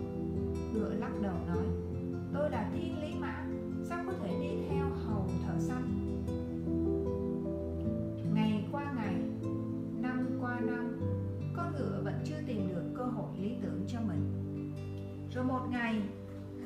Ngựa 0.74 0.94
lắc 0.94 1.12
đầu 1.22 1.34
nói, 1.46 1.64
tôi 2.34 2.50
là 2.50 2.70
thiên 2.74 3.02
lý 3.02 3.14
mã, 3.20 3.44
sao 3.84 4.04
có 4.06 4.12
thể 4.22 4.38
đi 4.40 4.66
theo 4.68 4.86
hầu 5.06 5.26
thợ 5.46 5.58
săn? 5.58 6.03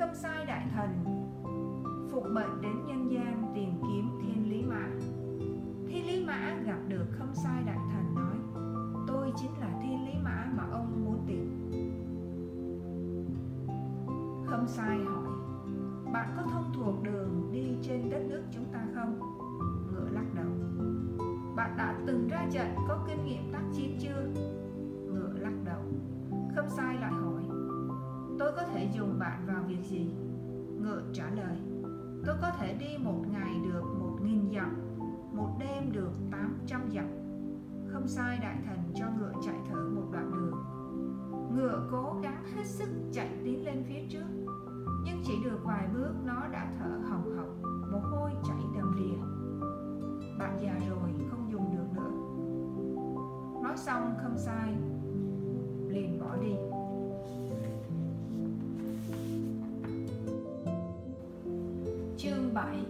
Tâm 0.08 0.14
sai 0.14 0.46
đại 0.46 0.66
thần, 0.74 0.88
phục 2.10 2.24
mệnh 2.30 2.62
đến 2.62 2.72
nhân 2.86 3.10
gian 3.10 3.52
tìm 3.54 3.70
kiếm 3.82 4.10
thiên 4.22 4.50
lý 4.50 4.62
mã. 4.62 4.88
Thiên 5.88 6.06
lý 6.06 6.24
mã 6.26 6.56
gặp 6.66 6.78
được 6.88 7.06
không 7.18 7.34
sai 7.34 7.62
đại 7.66 7.78
thần 7.92 8.14
nói, 8.14 8.36
tôi 9.06 9.32
chính 9.36 9.50
là 9.60 9.80
thiên 9.82 10.06
lý 10.06 10.12
mã 10.22 10.46
mà 10.56 10.64
ông 10.72 11.04
muốn 11.04 11.24
tìm. 11.26 11.70
Không 14.46 14.66
sai 14.68 14.98
hỏi, 14.98 15.32
bạn 16.12 16.34
có 16.36 16.42
thông 16.42 16.72
thuộc 16.74 17.02
đường 17.02 17.50
đi 17.52 17.76
trên 17.82 18.10
đất 18.10 18.22
nước 18.28 18.42
chúng 18.54 18.64
ta 18.72 18.86
không? 18.94 19.20
Ngựa 19.92 20.08
lắc 20.10 20.34
đầu, 20.34 20.52
bạn 21.56 21.74
đã 21.76 21.98
từng 22.06 22.28
ra 22.28 22.46
trận 22.52 22.74
có 22.88 23.04
kinh 23.08 23.24
nghiệm 23.24 23.52
tác 23.52 23.62
chiến 23.72 23.98
chưa? 24.00 24.42
Ngựa 25.12 25.32
lắc 25.38 25.54
đầu, 25.64 25.82
không 26.56 26.68
sai 26.68 26.94
lại 26.94 27.12
hỏi 27.12 27.27
tôi 28.38 28.52
có 28.56 28.62
thể 28.62 28.88
dùng 28.92 29.18
bạn 29.18 29.46
vào 29.46 29.62
việc 29.68 29.82
gì? 29.82 30.10
Ngựa 30.80 31.02
trả 31.12 31.30
lời. 31.30 31.56
Tôi 32.26 32.36
có 32.42 32.50
thể 32.50 32.74
đi 32.74 33.04
một 33.04 33.24
ngày 33.32 33.60
được 33.64 33.82
một 34.00 34.18
nghìn 34.22 34.50
dặm, 34.54 34.76
một 35.32 35.56
đêm 35.58 35.92
được 35.92 36.10
tám 36.30 36.58
trăm 36.66 36.90
dặm. 36.94 37.06
Không 37.92 38.08
sai 38.08 38.38
đại 38.42 38.56
thần 38.66 38.78
cho 38.94 39.06
ngựa 39.18 39.32
chạy 39.42 39.56
thử 39.70 39.90
một 39.90 40.06
đoạn 40.12 40.30
đường. 40.32 40.64
Ngựa 41.56 41.88
cố 41.90 42.16
gắng 42.22 42.44
hết 42.56 42.66
sức 42.66 42.88
chạy 43.12 43.28
tiến 43.44 43.64
lên 43.64 43.84
phía 43.88 44.00
trước, 44.08 44.26
nhưng 45.04 45.22
chỉ 45.24 45.34
được 45.44 45.58
vài 45.64 45.88
bước 45.94 46.12
nó 46.24 46.46
đã 46.52 46.72
thở 46.78 46.90
hồng 47.10 47.36
hộc, 47.36 47.48
mồ 47.92 47.98
hôi 47.98 48.30
chảy 48.44 48.60
đầm 48.76 48.96
đìa. 48.96 49.18
Bạn 50.38 50.58
già 50.62 50.78
rồi, 50.88 51.10
không 51.30 51.52
dùng 51.52 51.76
được 51.76 51.86
nữa. 51.94 52.10
Nói 53.62 53.76
xong 53.76 54.14
không 54.22 54.38
sai, 54.38 54.74
liền 55.88 56.20
bỏ 56.20 56.36
đi. 56.36 56.54
7 62.54 62.84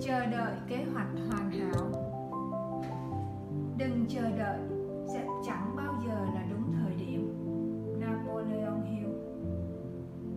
chờ 0.00 0.26
đợi 0.26 0.54
kế 0.68 0.84
hoạch 0.92 1.08
hoàn 1.28 1.50
hảo. 1.50 1.90
Đừng 3.78 4.06
chờ 4.08 4.30
đợi, 4.38 4.60
sẽ 5.12 5.26
chẳng 5.46 5.76
bao 5.76 5.94
giờ 6.06 6.14
là 6.34 6.46
đúng 6.50 6.72
thời 6.72 6.94
điểm. 6.94 7.34
Napoleon 8.00 8.82
Hill. 8.82 9.10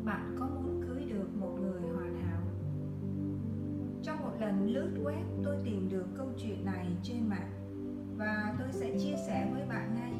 Bạn 0.05 0.35
có 0.39 0.45
muốn 0.45 0.83
cưới 0.87 1.05
được 1.05 1.35
một 1.39 1.57
người 1.61 1.81
hoàn 1.95 2.15
hảo? 2.15 2.41
Trong 4.03 4.21
một 4.21 4.31
lần 4.39 4.67
lướt 4.67 4.89
web, 5.03 5.23
tôi 5.43 5.57
tìm 5.65 5.89
được 5.89 6.05
câu 6.17 6.27
chuyện 6.37 6.65
này 6.65 6.87
trên 7.03 7.29
mạng 7.29 7.51
và 8.17 8.55
tôi 8.59 8.67
sẽ 8.71 8.97
chia 8.99 9.15
sẻ 9.27 9.49
với 9.53 9.65
bạn 9.69 9.95
ngay. 9.95 10.13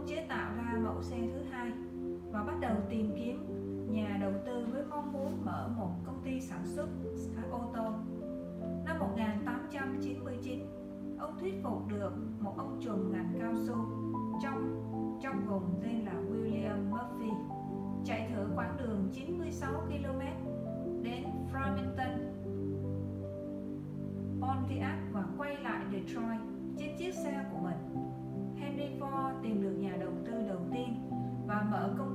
ông 0.00 0.08
chế 0.08 0.26
tạo 0.28 0.52
ra 0.56 0.78
mẫu 0.82 1.02
xe 1.02 1.16
thứ 1.32 1.42
hai 1.50 1.72
và 2.32 2.42
bắt 2.42 2.54
đầu 2.60 2.76
tìm 2.90 3.14
kiếm 3.16 3.46
nhà 3.92 4.18
đầu 4.20 4.32
tư 4.46 4.66
với 4.72 4.82
mong 4.90 5.12
muốn 5.12 5.44
mở 5.44 5.70
một 5.76 5.90
công 6.06 6.22
ty 6.24 6.40
sản 6.40 6.62
xuất 6.64 6.86
ô 7.50 7.70
tô. 7.74 7.94
Năm 8.84 8.98
1899, 8.98 10.60
ông 11.18 11.38
thuyết 11.40 11.54
phục 11.62 11.88
được 11.88 12.12
một 12.40 12.54
ông 12.56 12.80
trùm 12.84 13.12
ngành 13.12 13.34
cao 13.40 13.52
su 13.66 13.74
trong 14.42 14.82
trong 15.22 15.46
vùng 15.46 15.80
tên 15.82 16.04
là 16.04 16.09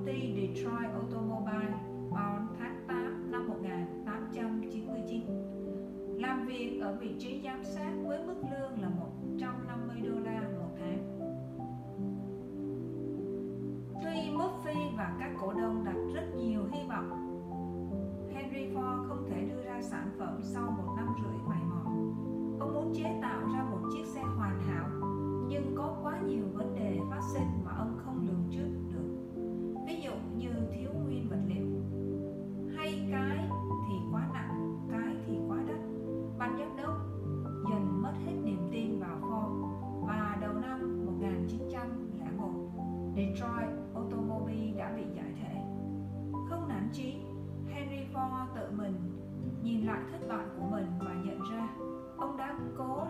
they, 0.06 0.32
they 0.36 0.62
try 0.62 0.88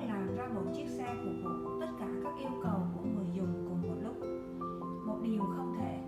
làm 0.07 0.35
ra 0.35 0.47
một 0.55 0.63
chiếc 0.75 0.87
xe 0.87 1.15
phục 1.23 1.33
vụ 1.43 1.79
tất 1.79 1.87
cả 1.99 2.07
các 2.23 2.33
yêu 2.39 2.51
cầu 2.63 2.79
của 2.95 3.01
người 3.15 3.27
dùng 3.33 3.65
cùng 3.69 3.81
một 3.81 3.95
lúc. 4.03 4.15
Một 5.05 5.17
điều 5.23 5.41
không 5.41 5.75
thể, 5.79 5.99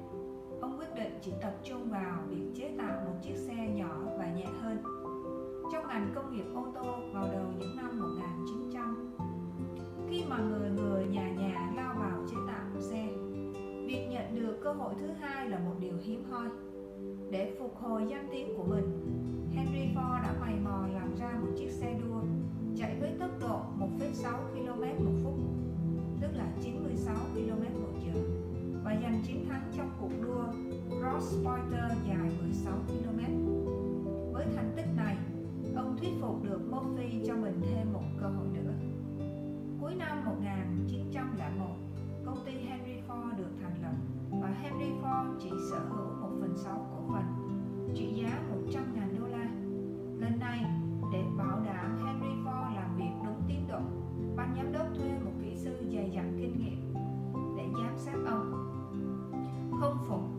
ông 0.62 0.78
quyết 0.78 0.96
định 0.96 1.20
chỉ 1.22 1.32
tập 1.42 1.56
trung 1.64 1.90
vào 1.90 2.20
việc 2.30 2.52
chế 2.56 2.76
tạo 2.78 3.02
một 3.06 3.16
chiếc 3.24 3.36
xe 3.36 3.68
nhỏ 3.76 3.98
và 4.18 4.34
nhẹ 4.34 4.46
hơn. 4.62 4.78
Trong 5.72 5.88
ngành 5.88 6.12
công 6.16 6.36
nghiệp 6.36 6.46
ô 6.56 6.68
tô 6.76 6.96
vào 7.14 7.28
đầu 7.34 7.46
những 7.60 7.78
năm 7.78 8.00
1900 8.00 9.14
khi 10.10 10.24
mà 10.30 10.38
người 10.38 10.70
người 10.70 11.06
nhà 11.06 11.30
nhà 11.30 11.72
lao 11.76 11.96
vào 12.00 12.20
chế 12.30 12.38
tạo 12.48 12.66
một 12.74 12.82
xe, 12.82 13.08
việc 13.86 14.08
nhận 14.10 14.36
được 14.36 14.58
cơ 14.64 14.74
hội 14.74 14.94
thứ 15.00 15.08
hai 15.22 15.50
là 15.50 15.60
một 15.60 15.76
điều 15.80 15.94
hiếm 16.04 16.24
hoi. 16.30 16.48
Để 17.32 17.56
phục 17.60 17.76
hồi 17.78 18.06
danh 18.10 18.28
tiếng 18.32 18.58
của 18.58 18.64
mình, 18.64 18.92
Henry 19.56 19.88
Ford 19.96 20.22
đã 20.24 20.34
mày 20.42 20.56
mò 20.64 20.88
làm 20.94 21.16
ra 21.16 21.40
một 21.42 21.52
chiếc 21.58 21.72
xe 21.72 21.94
đua 21.94 22.22
chạy 22.78 22.96
với 23.00 23.12
tốc 23.20 23.32
độ 23.40 23.62
1,6 23.80 24.32
km 24.54 25.06
một 25.06 25.12
phút 25.24 25.34
tức 26.22 26.32
là 26.34 26.46
96 26.62 27.16
km 27.34 27.82
một 27.82 28.00
giờ 28.06 28.22
và 28.84 28.96
giành 29.02 29.22
chiến 29.28 29.46
thắng 29.50 29.72
trong 29.78 29.90
cuộc 30.00 30.10
đua 30.22 30.44
Cross 30.90 31.36
Pointer 31.46 31.92
dài 32.08 32.32
16 32.42 32.74
km. 32.88 33.20
Với 34.34 34.46
thành 34.56 34.74
tích 34.76 34.86
này, 34.96 35.18
ông 35.76 35.98
thuyết 35.98 36.10
phục 36.22 36.44
được 36.44 36.60
Murphy 36.70 37.22
cho 37.28 37.36
mình 37.36 37.62
thêm 37.70 37.94
một 37.94 38.04
cơ 38.22 38.28
hội 38.28 38.48
nữa. 38.54 38.72
Cuối 39.82 39.96
năm 39.96 40.26
1901, 40.26 41.66
công 42.26 42.46
ty 42.46 42.52
Henry 42.52 43.02
Ford 43.08 43.38
được 43.38 43.50
thành 43.62 43.82
lập 43.82 43.94
và 44.42 44.50
Henry 44.50 44.92
Ford 45.02 45.40
chỉ 45.42 45.50
sở 45.72 45.80
hữu 45.80 46.08
1 46.22 46.30
phần 46.42 46.58
6 46.58 46.88
cổ 46.92 47.14
phần, 47.14 47.24
trị 47.96 48.14
giá 48.16 48.42
100.000 48.68 49.20
đô 49.20 49.28
la. 49.28 49.50
Lần 50.20 50.40
này, 50.40 50.66
để 51.12 51.24
bảo 51.38 51.60
đảm 51.66 52.06
Henry 52.06 52.36
Ford 52.44 52.76
làm 52.76 52.96
việc 52.98 53.12
đúng 53.26 53.42
tiến 53.48 53.68
độ. 53.68 53.80
Ban 54.36 54.56
giám 54.56 54.72
đốc 54.72 54.88
thuê 54.98 55.20
một 55.26 55.32
kỹ 55.42 55.56
sư 55.56 55.90
dày 55.94 56.12
dặn 56.14 56.38
kinh 56.40 56.60
nghiệm 56.60 56.94
để 57.58 57.64
giám 57.74 57.98
sát 57.98 58.18
ông. 58.26 58.52
Không 59.80 59.98
phục 60.08 60.37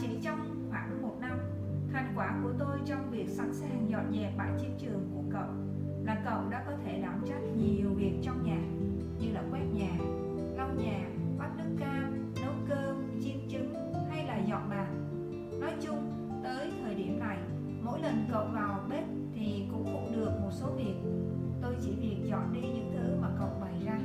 chỉ 0.00 0.08
trong 0.22 0.68
khoảng 0.70 1.02
một 1.02 1.16
năm, 1.20 1.38
thành 1.92 2.12
quả 2.16 2.40
của 2.42 2.52
tôi 2.58 2.78
trong 2.84 3.10
việc 3.10 3.28
sẵn 3.28 3.54
sàng 3.54 3.86
dọn 3.90 4.12
dẹp 4.12 4.36
bãi 4.36 4.50
chiến 4.60 4.76
trường 4.78 5.10
của 5.14 5.22
cậu 5.30 5.48
là 6.04 6.22
cậu 6.24 6.50
đã 6.50 6.64
có 6.66 6.72
thể 6.84 7.00
đảm 7.02 7.22
trách 7.28 7.42
nhiều 7.56 7.88
việc 7.96 8.12
trong 8.22 8.42
nhà, 8.42 8.60
như 9.18 9.32
là 9.32 9.42
quét 9.50 9.64
nhà, 9.72 9.90
lau 10.56 10.68
nhà, 10.74 11.08
vắt 11.38 11.50
nước 11.58 11.76
cam, 11.78 12.32
nấu 12.42 12.52
cơm 12.68 13.20
chiên 13.22 13.48
trứng 13.48 13.74
hay 14.10 14.26
là 14.26 14.38
dọn 14.38 14.70
bàn. 14.70 15.06
Nói 15.60 15.72
chung, 15.80 16.12
tới 16.44 16.70
thời 16.82 16.94
điểm 16.94 17.18
này, 17.18 17.38
mỗi 17.82 18.00
lần 18.00 18.14
cậu 18.32 18.46
vào 18.52 18.80
bếp 18.90 19.04
thì 19.34 19.64
cũng 19.72 19.84
phụ 19.84 20.16
được 20.16 20.30
một 20.42 20.50
số 20.52 20.66
việc. 20.76 20.94
Tôi 21.62 21.76
chỉ 21.80 21.90
việc 22.00 22.16
dọn 22.24 22.52
đi 22.52 22.60
những 22.60 22.92
thứ 22.92 23.16
mà 23.22 23.28
cậu 23.38 23.48
bày 23.60 23.74
ra. 23.84 23.98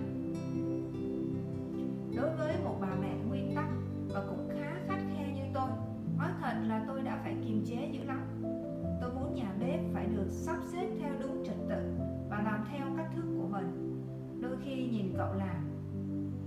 Đối 2.15 2.37
với 2.37 2.55
một 2.63 2.77
bà 2.81 2.95
mẹ 3.01 3.15
nguyên 3.27 3.55
tắc 3.55 3.67
và 4.13 4.23
cũng 4.29 4.49
khá 4.53 4.74
là 6.67 6.83
tôi 6.87 7.01
đã 7.01 7.19
phải 7.23 7.35
kiềm 7.45 7.65
chế 7.65 7.89
dữ 7.91 8.03
lắm. 8.03 8.21
Tôi 9.01 9.13
muốn 9.13 9.33
nhà 9.33 9.53
bếp 9.59 9.79
phải 9.93 10.05
được 10.05 10.27
sắp 10.29 10.57
xếp 10.71 10.89
theo 10.99 11.13
đúng 11.21 11.43
trật 11.45 11.55
tự 11.69 11.93
và 12.29 12.41
làm 12.45 12.65
theo 12.71 12.87
cách 12.97 13.11
thức 13.15 13.25
của 13.37 13.47
mình. 13.47 14.01
Đôi 14.41 14.57
khi 14.65 14.87
nhìn 14.87 15.13
cậu 15.17 15.33
làm, 15.33 15.69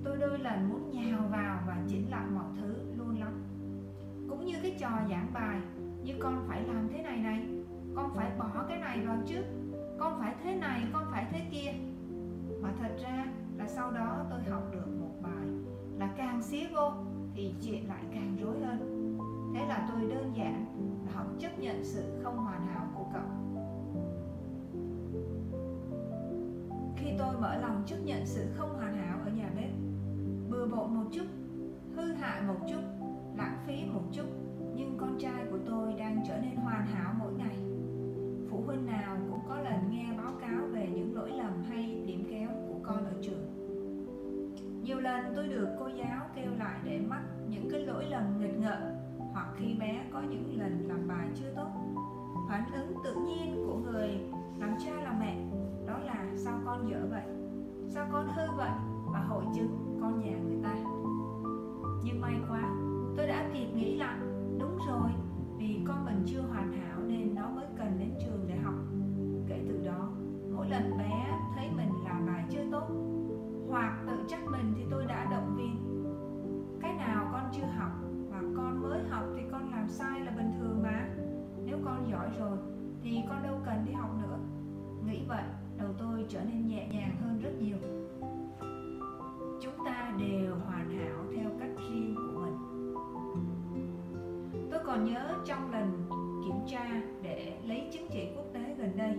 tôi 0.05 0.17
đôi 0.17 0.39
lần 0.39 0.69
muốn 0.69 0.91
nhào 0.91 1.21
vào 1.31 1.59
và 1.67 1.83
chỉnh 1.89 2.11
lại 2.11 2.27
mọi 2.35 2.47
thứ 2.61 2.75
luôn 2.99 3.21
lắm. 3.21 3.43
Cũng 4.29 4.45
như 4.45 4.55
cái 4.63 4.77
trò 4.79 4.91
giảng 5.11 5.31
bài, 5.35 5.61
như 6.03 6.15
con 6.19 6.45
phải 6.49 6.63
làm 6.63 6.89
thế 6.89 7.03
này 7.03 7.17
này, 7.17 7.47
con 7.95 8.11
phải 8.15 8.31
bỏ 8.39 8.65
cái 8.69 8.79
này 8.79 9.07
vào 9.07 9.19
trước, 9.27 9.45
con 9.99 10.19
phải 10.21 10.35
thế 10.43 10.55
này, 10.55 10.83
con 10.93 11.05
phải 11.11 11.27
thế 11.31 11.41
kia. 11.51 11.73
Mà 12.63 12.73
thật 12.79 12.97
ra 13.03 13.27
là 13.57 13.69
sau 13.69 13.91
đó 13.91 14.27
tôi 14.31 14.41
học 14.43 14.63
được 14.73 14.89
một 15.01 15.15
bài 15.23 15.49
là 15.99 16.15
càng 16.17 16.43
xía 16.43 16.67
vô 16.75 16.93
thì 17.35 17.55
chuyện 17.63 17.89
lại 17.89 18.03
càng 18.13 18.37
rối 18.41 18.61
hơn 18.65 18.98
thế 19.55 19.67
là 19.67 19.89
tôi 19.91 20.11
đơn 20.11 20.33
giản 20.35 20.65
là 21.07 21.13
học 21.13 21.27
chấp 21.39 21.59
nhận 21.59 21.85
sự 21.85 22.03
không 22.23 22.37
hoàn 22.37 22.67
hảo 22.67 22.87
của 22.95 23.05
cậu. 23.13 23.23
Khi 26.97 27.07
tôi 27.19 27.37
mở 27.41 27.57
lòng 27.57 27.83
chấp 27.87 27.97
nhận 28.05 28.27
sự 28.27 28.47
không 28.57 28.75
hoàn 28.77 28.97
hảo 28.97 29.19
ở 29.25 29.31
nhà 29.31 29.51
bếp, 29.57 29.71
bừa 30.51 30.67
bộn 30.67 30.95
một 30.95 31.05
chút, 31.13 31.27
hư 31.97 32.13
hại 32.13 32.43
một 32.43 32.57
chút, 32.69 32.81
lãng 33.37 33.59
phí 33.67 33.85
một 33.93 34.03
chút, 34.13 34.27
nhưng 34.75 34.97
con 34.99 35.19
trai 35.19 35.45
của 35.51 35.59
tôi 35.67 35.93
đang 35.99 36.23
trở 36.29 36.39
nên 36.43 36.57
hoàn 36.57 36.87
hảo 36.87 37.15
mỗi 37.19 37.33
ngày. 37.33 37.57
Phụ 38.51 38.63
huynh 38.67 38.87
nào 38.87 39.17
cũng 39.31 39.41
có 39.49 39.59
lần 39.59 39.91
nghe 39.91 40.07
báo 40.17 40.33
cáo 40.41 40.67
về 40.73 40.89
những 40.95 41.15
lỗi 41.17 41.31
lầm 41.31 41.63
hay 41.69 42.03
điểm 42.07 42.25
kéo 42.31 42.49
của 42.69 42.79
con 42.83 43.05
ở 43.05 43.13
trường. 43.23 43.59
Nhiều 44.83 45.01
lần 45.01 45.33
tôi 45.37 45.49
được 45.49 45.69
cô 45.79 45.89
giáo 45.89 46.27
kêu 46.35 46.51
lại 46.59 46.81
để 46.85 47.01
mắc 47.09 47.23
những 47.49 47.71
cái 47.71 47.81
lỗi 47.87 48.05
lầm 48.05 48.41
nghịch 48.41 48.59
ngợm 48.59 48.98
hoặc 49.39 49.49
khi 49.57 49.75
bé 49.81 50.05
có 50.13 50.21
những 50.21 50.59
lần 50.59 50.89
làm 50.89 51.09
bài 51.09 51.29
chưa 51.35 51.51
tốt. 51.57 51.69
Phản 52.49 52.73
ứng 52.73 52.95
tự 53.05 53.15
nhiên 53.15 53.65
của 53.67 53.77
người 53.77 54.21
làm 54.59 54.75
cha 54.79 55.03
làm 55.03 55.21
mẹ, 55.21 55.37
đó 55.87 55.99
là 55.99 56.27
sao 56.37 56.61
con 56.65 56.91
dở 56.91 57.07
vậy? 57.11 57.23
Sao 57.89 58.07
con 58.13 58.29
hư 58.29 58.43
vậy 58.57 58.71
và 59.13 59.21
hội 59.21 59.45
chứng 59.55 59.99
con 60.01 60.21
nhà 60.21 60.37
người 60.39 60.59
ta? 60.63 60.75
Nhưng 62.05 62.21
may 62.21 62.35
quá, 62.49 62.63
tôi 63.17 63.27
đã 63.27 63.51
kịp 63.53 63.67
nghĩ 63.75 63.97
lại, 63.97 64.19
đúng 64.59 64.79
rồi, 64.89 65.11
vì 65.59 65.81
con 65.87 66.05
mình 66.05 66.23
chưa 66.27 66.41
hoàn 66.41 66.73
hảo 66.73 67.01
nên 67.07 67.35
nó 67.35 67.49
mới 67.49 67.67
cần 67.79 67.99
đến 67.99 68.11
trường 68.21 68.45
để 68.49 68.57
học. 68.57 68.75
Kể 69.49 69.65
từ 69.69 69.87
đó, 69.87 70.09
mỗi 70.55 70.69
lần 70.69 70.99
bé 70.99 71.41
thấy 71.55 71.71
mình 71.77 71.91
làm 72.05 72.27
bài 72.27 72.45
chưa 72.51 72.65
tốt, 72.73 72.89
hoặc 73.69 74.05
tự 74.07 74.17
trách 74.29 74.47
mình 74.51 74.73
thì 74.77 74.85
tôi 74.91 75.05
đã 75.07 75.25
động 75.31 75.57
viên. 75.57 76.05
Cái 76.81 76.95
nào 76.95 77.29
con 77.33 77.43
chưa 77.53 77.67
học 77.79 77.91
con 78.59 78.83
mới 78.83 79.01
học 79.11 79.25
thì 79.37 79.43
con 79.53 79.71
làm 79.71 79.89
sai 79.89 80.21
là 80.21 80.33
bình 80.37 80.53
thường 80.59 80.83
mà. 80.83 81.09
Nếu 81.65 81.79
con 81.85 82.11
giỏi 82.11 82.29
rồi 82.39 82.59
thì 83.03 83.23
con 83.29 83.43
đâu 83.43 83.61
cần 83.67 83.85
đi 83.87 83.93
học 83.93 84.11
nữa. 84.23 84.39
Nghĩ 85.07 85.21
vậy, 85.29 85.43
đầu 85.79 85.89
tôi 85.99 86.27
trở 86.29 86.41
nên 86.41 86.69
nhẹ 86.69 86.89
nhàng 86.93 87.17
hơn 87.23 87.41
rất 87.43 87.51
nhiều. 87.61 87.77
Chúng 89.61 89.85
ta 89.85 90.13
đều 90.19 90.55
hoàn 90.67 90.91
hảo 90.91 91.25
theo 91.37 91.51
cách 91.61 91.71
riêng 91.89 92.15
của 92.17 92.41
mình. 92.41 92.57
Tôi 94.71 94.81
còn 94.87 95.05
nhớ 95.05 95.35
trong 95.45 95.73
lần 95.73 96.05
kiểm 96.45 96.57
tra 96.67 97.03
để 97.23 97.59
lấy 97.67 97.89
chứng 97.93 98.07
chỉ 98.13 98.29
quốc 98.37 98.47
tế 98.55 98.75
gần 98.79 98.97
đây. 98.97 99.19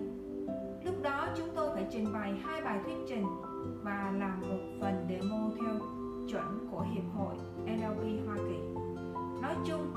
Lúc 0.86 0.96
đó 1.02 1.28
chúng 1.38 1.48
tôi 1.56 1.70
phải 1.74 1.88
trình 1.92 2.06
bày 2.14 2.34
hai 2.44 2.62
bài 2.62 2.80
thuyết 2.84 2.98
trình 3.08 3.26
và 3.84 4.14
làm 4.18 4.42
một 4.42 4.60
phần 4.82 5.08
demo 5.10 5.50
theo 5.60 5.76
chuẩn 6.32 6.68
của 6.72 6.82
hiệp 6.82 7.04
hội 7.16 7.36
NLP 7.66 8.28
Hoa 8.28 8.36
Kỳ 8.36 8.79
nói 9.42 9.56
chung, 9.66 9.94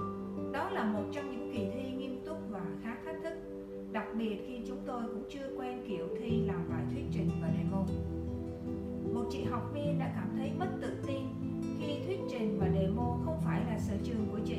đó 0.52 0.70
là 0.70 0.84
một 0.84 1.04
trong 1.12 1.30
những 1.30 1.52
kỳ 1.52 1.66
thi 1.74 1.90
nghiêm 1.90 2.22
túc 2.26 2.36
và 2.50 2.62
khá 2.82 2.96
thách 3.04 3.22
thức, 3.22 3.34
đặc 3.92 4.06
biệt 4.18 4.44
khi 4.46 4.60
chúng 4.66 4.78
tôi 4.86 5.02
cũng 5.02 5.24
chưa 5.30 5.50
quen 5.56 5.84
kiểu 5.88 6.08
thi 6.18 6.42
làm 6.46 6.68
bài 6.70 6.84
thuyết 6.90 7.04
trình 7.12 7.28
và 7.42 7.50
demo. 7.56 7.84
Một 9.14 9.24
chị 9.30 9.44
học 9.44 9.70
viên 9.74 9.98
đã 9.98 10.12
cảm 10.14 10.28
thấy 10.36 10.52
mất 10.58 10.68
tự 10.80 10.92
tin 11.06 11.22
khi 11.80 11.98
thuyết 12.06 12.20
trình 12.30 12.58
và 12.60 12.68
demo 12.74 13.18
không 13.24 13.40
phải 13.44 13.60
là 13.64 13.78
sở 13.78 13.94
trường 14.04 14.26
của 14.32 14.40
chị. 14.44 14.56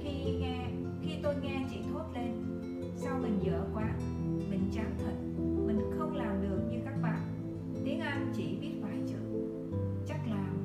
Khi 0.00 0.38
nghe, 0.40 0.66
khi 1.02 1.10
tôi 1.22 1.34
nghe 1.42 1.66
chị 1.70 1.80
thốt 1.92 2.04
lên, 2.14 2.32
sao 2.96 3.18
mình 3.22 3.38
dở 3.42 3.64
quá, 3.74 3.94
mình 4.50 4.70
chán 4.72 4.94
thật, 4.98 5.14
mình 5.66 5.80
không 5.98 6.16
làm 6.16 6.42
được 6.42 6.60
như 6.70 6.78
các 6.84 6.94
bạn. 7.02 7.20
Tiếng 7.84 8.00
anh 8.00 8.32
chỉ 8.36 8.56
biết 8.60 8.72
vài 8.82 8.98
chữ. 9.06 9.16
Chắc 10.06 10.20
làm, 10.30 10.56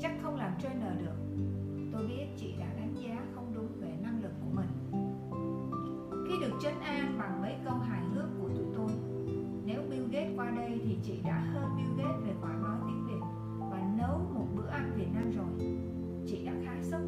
chắc 0.00 0.12
không 0.22 0.36
làm 0.36 0.52
trainer 0.62 0.98
được 0.98 1.29
tôi 1.92 2.06
biết 2.06 2.26
chị 2.36 2.54
đã 2.58 2.66
đánh 2.76 2.94
giá 2.94 3.24
không 3.34 3.54
đúng 3.54 3.68
về 3.80 3.92
năng 4.02 4.22
lực 4.22 4.32
của 4.44 4.50
mình. 4.52 4.68
Khi 6.28 6.34
được 6.40 6.56
trấn 6.60 6.74
an 6.80 7.18
bằng 7.18 7.42
mấy 7.42 7.54
câu 7.64 7.74
hài 7.74 8.02
hước 8.14 8.26
của 8.40 8.48
tụi 8.48 8.66
tôi, 8.76 8.88
nếu 9.64 9.82
Bill 9.90 10.06
Gates 10.12 10.36
qua 10.36 10.50
đây 10.50 10.80
thì 10.84 10.98
chị 11.02 11.20
đã 11.24 11.40
hơn 11.40 11.70
Bill 11.76 11.98
Gates 11.98 12.24
về 12.24 12.34
khóa 12.40 12.52
nói 12.62 12.76
tiếng 12.86 13.06
Việt 13.06 13.26
và 13.70 13.82
nấu 13.98 14.18
một 14.34 14.46
bữa 14.56 14.68
ăn 14.68 14.92
Việt 14.96 15.08
Nam 15.14 15.30
rồi. 15.30 15.68
Chị 16.26 16.44
đã 16.46 16.52
khá 16.64 16.82
sốc 16.82 17.00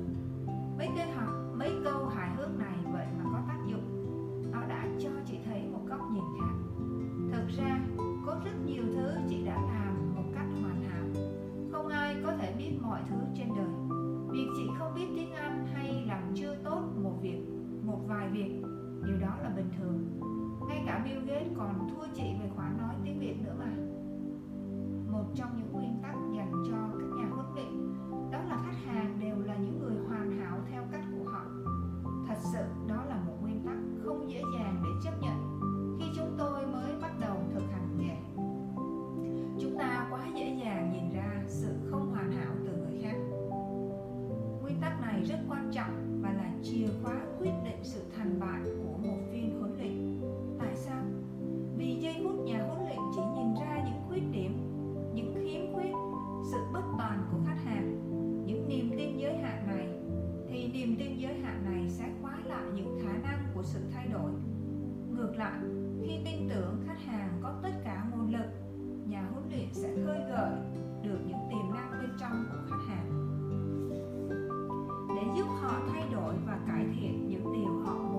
mấy 0.79 0.89
cái 0.97 1.11
học 1.11 1.29
mấy 1.55 1.73
câu 1.85 2.07
hài 2.07 2.31
hước 2.37 2.59
này 2.59 2.79
vậy 2.93 3.07
mà 3.19 3.25
có 3.33 3.39
tác 3.49 3.59
dụng. 3.67 3.85
Nó 4.53 4.61
đã 4.69 4.87
cho 5.03 5.11
chị 5.27 5.39
thấy 5.45 5.63
một 5.73 5.81
góc 5.87 6.01
nhìn 6.11 6.25
khác. 6.41 6.55
Thực 7.33 7.49
ra, 7.49 7.81
có 8.27 8.41
rất 8.45 8.67
nhiều 8.67 8.85
thứ 8.95 9.11
chị 9.29 9.45
đã 9.45 9.55
làm 9.55 10.15
một 10.15 10.25
cách 10.35 10.47
hoàn 10.63 10.83
hảo. 10.83 11.05
Không 11.73 11.89
ai 11.89 12.17
có 12.25 12.33
thể 12.37 12.55
biết 12.59 12.79
mọi 12.83 13.01
thứ 13.09 13.17
trên 13.37 13.49
đời 13.57 13.82
việc 14.33 14.49
chị 14.57 14.71
không 14.79 14.95
biết 14.95 15.07
tiếng 15.17 15.33
anh 15.33 15.67
hay 15.67 16.05
làm 16.07 16.23
chưa 16.35 16.57
tốt 16.65 16.83
một 17.03 17.19
việc, 17.23 17.41
một 17.83 18.01
vài 18.07 18.29
việc. 18.29 18.63
Điều 19.07 19.19
đó 19.21 19.37
là 19.43 19.53
bình 19.57 19.71
thường. 19.79 20.21
Ngay 20.69 20.83
cả 20.87 21.03
Bill 21.05 21.27
Gates 21.27 21.53
còn 21.57 21.89
thua 21.91 22.07
chị 22.15 22.23
về 22.43 22.51
khoản 22.57 22.79
nói 22.79 22.95
tiếng 23.05 23.21
Việt 23.21 23.35
nữa 23.45 23.55
mà. 23.59 23.73
Một 25.13 25.25
trong 25.35 25.51
những 25.57 25.73
nguyên 25.73 25.99
tắc 26.03 26.15
dành 26.37 26.53
cho 26.69 26.77
các 27.01 27.07
nhà 27.17 27.29
huấn 27.35 27.47
luyện 27.55 27.92
khi 66.07 66.21
tin 66.25 66.49
tưởng 66.49 66.83
khách 66.87 67.01
hàng 67.07 67.41
có 67.43 67.55
tất 67.63 67.73
cả 67.85 68.07
nguồn 68.11 68.33
lực, 68.33 68.47
nhà 69.07 69.29
huấn 69.33 69.51
luyện 69.51 69.69
sẽ 69.73 69.89
khơi 70.05 70.19
gợi 70.29 70.53
được 71.03 71.19
những 71.27 71.49
tiềm 71.51 71.75
năng 71.75 71.91
bên 72.01 72.11
trong 72.21 72.45
của 72.53 72.59
khách 72.71 72.85
hàng. 72.89 73.09
Để 75.17 75.23
giúp 75.37 75.47
họ 75.61 75.81
thay 75.93 76.03
đổi 76.13 76.35
và 76.47 76.59
cải 76.67 76.87
thiện 76.95 77.29
những 77.29 77.53
điều 77.53 77.73
họ 77.85 78.12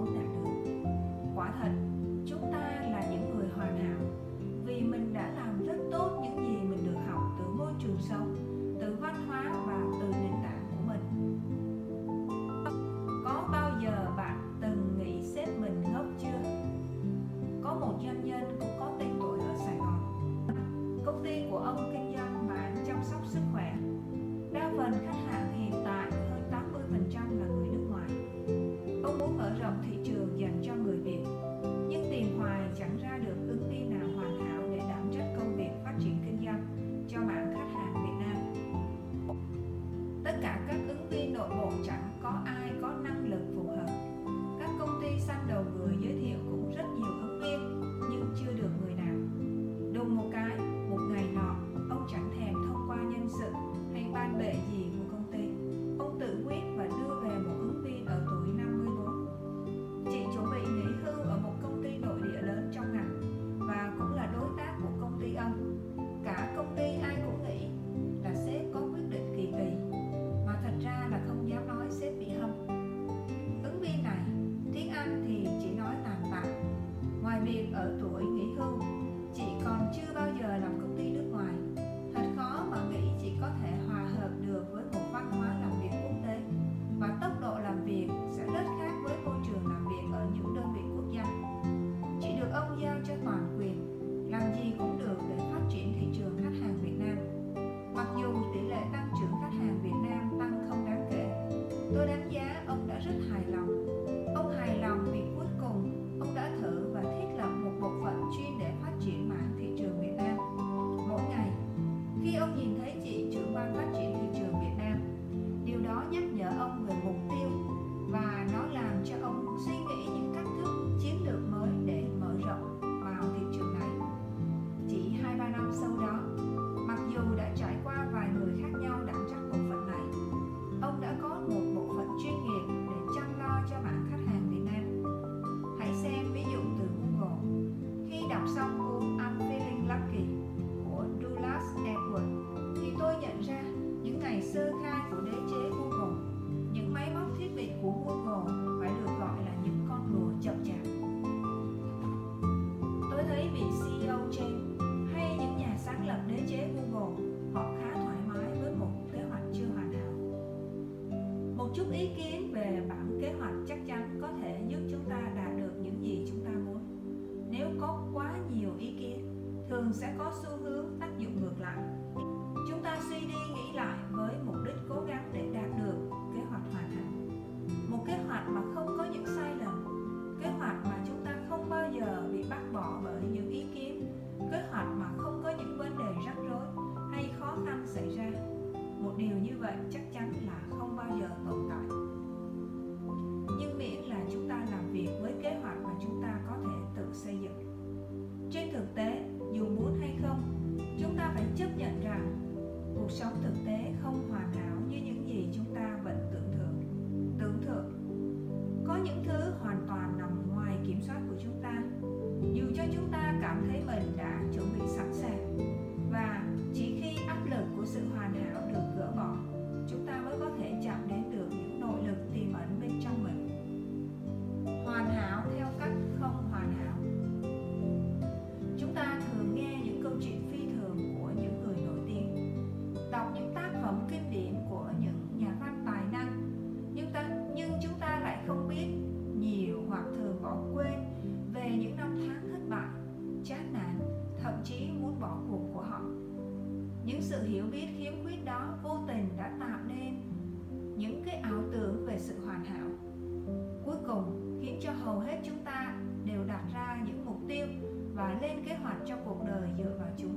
lên 258.44 258.66
kế 258.66 258.76
hoạch 258.76 258.98
cho 259.06 259.16
cuộc 259.26 259.44
đời 259.48 259.70
dựa 259.78 259.92
vào 260.00 260.10
chúng. 260.18 260.36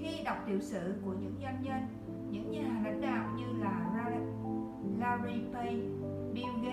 Khi 0.00 0.24
đọc 0.24 0.36
tiểu 0.46 0.60
sử 0.60 0.94
của 1.04 1.12
những 1.12 1.34
doanh 1.42 1.62
nhân, 1.62 1.82
những 2.30 2.50
nhà 2.50 2.80
lãnh 2.84 3.00
đạo 3.00 3.28
như 3.36 3.46
là 3.62 3.82
Larry 4.98 5.42
Page, 5.52 5.88
Bill 6.34 6.54
Gates, 6.62 6.65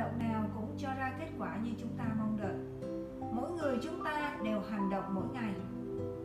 động 0.00 0.18
nào 0.18 0.44
cũng 0.54 0.74
cho 0.78 0.88
ra 0.98 1.12
kết 1.18 1.28
quả 1.38 1.56
như 1.64 1.70
chúng 1.78 1.90
ta 1.98 2.04
mong 2.18 2.38
đợi. 2.42 2.56
Mỗi 3.32 3.50
người 3.50 3.78
chúng 3.82 4.04
ta 4.04 4.38
đều 4.44 4.60
hành 4.70 4.90
động 4.90 5.04
mỗi 5.14 5.24
ngày. 5.32 5.54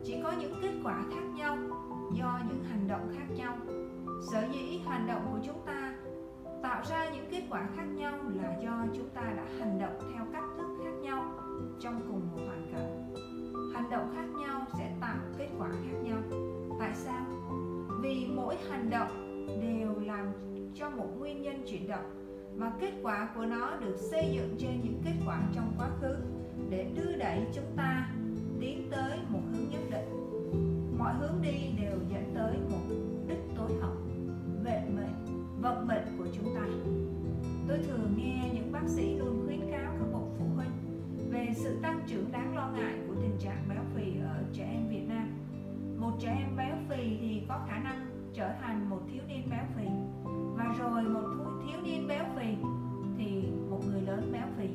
Chỉ 0.04 0.20
có 0.22 0.32
những 0.32 0.54
kết 0.62 0.72
quả 0.84 1.04
khác 1.10 1.24
nhau 1.34 1.56
do 2.12 2.40
những 2.48 2.64
hành 2.64 2.88
động 2.88 3.08
khác 3.16 3.26
nhau. 3.36 3.56
Sở 4.32 4.48
dĩ 4.52 4.80
hành 4.86 5.06
động 5.06 5.28
của 5.32 5.38
chúng 5.46 5.66
ta 5.66 5.94
tạo 6.62 6.82
ra 6.90 7.10
những 7.10 7.26
kết 7.30 7.42
quả 7.50 7.68
khác 7.76 7.84
nhau 7.84 8.18
là 8.34 8.56
do 8.62 8.84
chúng 8.96 9.08
ta 9.08 9.22
đã 9.36 9.44
hành 9.58 9.78
động 9.78 9.98
theo 10.14 10.24
cách 10.32 10.44
thức 10.56 10.66
khác 10.84 10.92
nhau 11.02 11.24
trong 11.80 12.00
cùng 12.08 12.20
một 12.32 12.42
hoàn 12.46 12.66
cảnh. 12.72 13.14
Hành 13.74 13.90
động 13.90 14.12
khác 14.16 14.26
nhau 14.40 14.64
sẽ 14.78 14.96
tạo 15.00 15.16
kết 15.38 15.48
quả 15.58 15.68
khác 15.68 15.98
nhau. 16.02 16.18
Tại 16.80 16.90
sao? 16.94 17.24
Vì 18.02 18.26
mỗi 18.34 18.56
hành 18.70 18.90
động 18.90 19.08
đều 19.46 20.00
làm 20.00 20.26
cho 20.74 20.90
một 20.90 21.08
nguyên 21.18 21.42
nhân 21.42 21.62
chuyển 21.66 21.88
động 21.88 22.25
và 22.56 22.72
kết 22.80 22.92
quả 23.02 23.28
của 23.34 23.46
nó 23.46 23.76
được 23.80 23.96
xây 23.96 24.32
dựng 24.32 24.56
trên 24.58 24.80
những 24.82 25.00
kết 25.04 25.14
quả 25.26 25.42
trong 25.54 25.72
quá 25.78 25.90
khứ 26.00 26.16
để 26.70 26.90
đưa 26.94 27.16
đẩy 27.16 27.40
chúng 27.54 27.76
ta 27.76 28.10
tiến 28.60 28.88
tới 28.90 29.18
một 29.28 29.40
hướng 29.52 29.68
nhất 29.70 29.82
định. 29.90 30.08
Mọi 30.98 31.14
hướng 31.14 31.42
đi 31.42 31.72
đều 31.80 31.98
dẫn 32.10 32.32
tới 32.34 32.56
một 32.70 32.82
đích 33.28 33.56
tối 33.56 33.70
hậu 33.80 33.94
vận 34.64 34.96
mệnh 34.96 35.36
vận 35.62 35.86
mệnh 35.86 36.18
của 36.18 36.26
chúng 36.32 36.54
ta. 36.54 36.66
Tôi 37.68 37.78
thường 37.78 38.14
nghe 38.16 38.50
những 38.54 38.72
bác 38.72 38.88
sĩ 38.88 39.14
luôn 39.14 39.46
khuyến 39.46 39.60
cáo 39.70 39.92
các 39.98 40.06
bậc 40.12 40.22
phụ 40.38 40.44
huynh 40.56 40.70
về 41.30 41.48
sự 41.54 41.78
tăng 41.82 42.00
trưởng 42.06 42.32
đáng 42.32 42.56
lo 42.56 42.70
ngại 42.76 42.94
của 43.08 43.14
tình 43.14 43.38
trạng 43.38 43.64
béo 43.68 43.82
phì 43.94 44.20
ở 44.20 44.42
trẻ 44.52 44.68
em 44.72 44.88
Việt 44.88 45.08
Nam. 45.08 45.28
Một 45.98 46.12
trẻ 46.20 46.36
em 46.38 46.56
béo 46.56 46.76
phì 46.88 47.16
thì 47.20 47.42
có 47.48 47.60
khả 47.68 47.78
năng 47.78 48.06
trở 48.34 48.48
thành 48.60 48.90
một 48.90 49.00
thiếu 49.12 49.22
niên 49.28 49.42
béo 49.50 49.64
phì 49.76 49.86
và 50.56 50.74
rồi 50.78 51.02
một 51.02 51.28
thiếu 51.66 51.80
niên 51.82 52.08
béo 52.08 52.24
phì, 52.36 52.54
thì 53.18 53.48
một 53.70 53.80
người 53.86 54.00
lớn 54.00 54.32
béo 54.32 54.46
phì. 54.58 54.68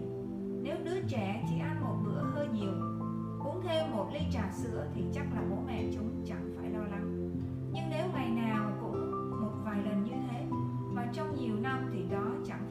Nếu 0.64 0.78
đứa 0.86 1.02
trẻ 1.08 1.46
chỉ 1.50 1.60
ăn 1.60 1.82
một 1.82 1.96
bữa 2.06 2.22
hơi 2.22 2.48
nhiều, 2.48 2.74
uống 3.46 3.62
thêm 3.64 3.92
một 3.92 4.10
ly 4.14 4.20
trà 4.32 4.52
sữa 4.52 4.88
thì 4.96 5.04
chắc 5.14 5.26
là 5.36 5.42
bố 5.50 5.56
mẹ 5.68 5.86
chúng 5.94 6.24
chẳng 6.26 6.54
phải 6.58 6.70
lo 6.70 6.80
lắng. 6.80 7.30
Nhưng 7.74 7.84
nếu 7.90 8.06
ngày 8.14 8.30
nào 8.30 8.72
cũng 8.82 9.12
một 9.42 9.52
vài 9.66 9.84
lần 9.84 10.04
như 10.04 10.14
thế, 10.30 10.46
và 10.94 11.08
trong 11.14 11.36
nhiều 11.36 11.56
năm 11.62 11.90
thì 11.94 12.04
đó 12.12 12.26
chẳng 12.48 12.71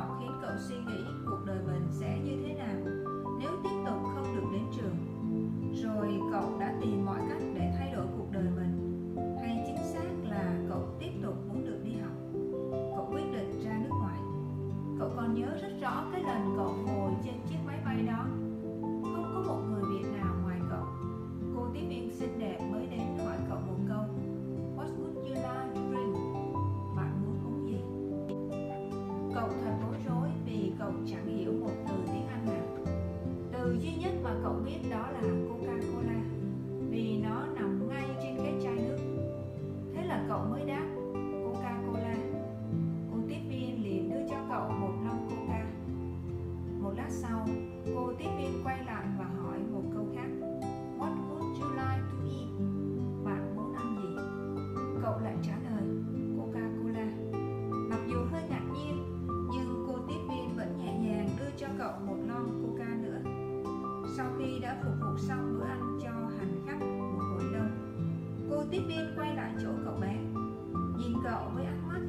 học 0.00 0.16
khiến 0.20 0.32
cậu 0.42 0.52
suy 0.68 0.76
nghĩ 0.76 1.04
cuộc 1.26 1.44
đời 1.46 1.58
mình 1.66 1.88
sẽ 1.92 2.18
như 2.18 2.42
thế 2.46 2.54
nào? 2.54 2.89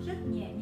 rất 0.06 0.18
nhẹ 0.34 0.54
nhàng. 0.54 0.61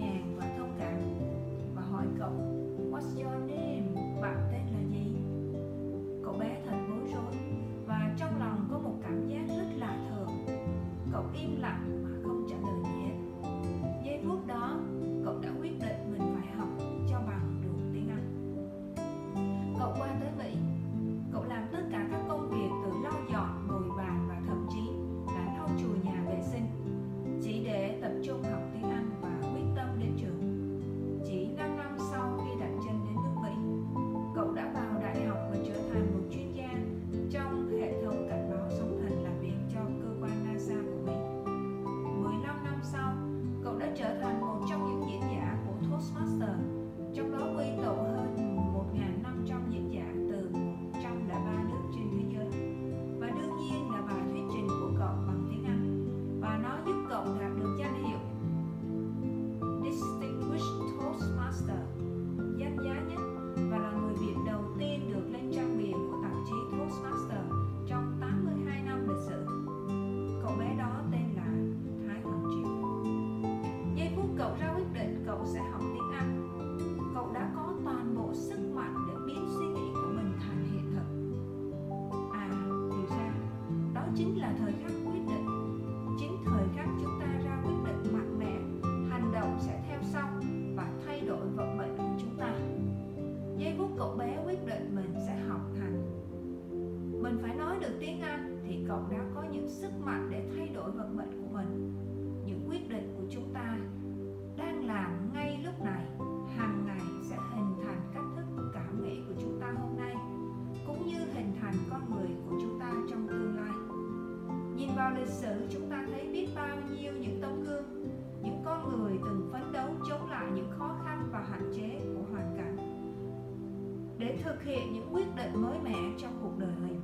Thực 124.59 124.65
hiện 124.65 124.93
những 124.93 125.13
quyết 125.13 125.35
định 125.35 125.61
mới 125.61 125.79
mẻ 125.83 125.97
trong 126.17 126.39
cuộc 126.41 126.57
đời 126.57 126.71
mình. 126.81 126.99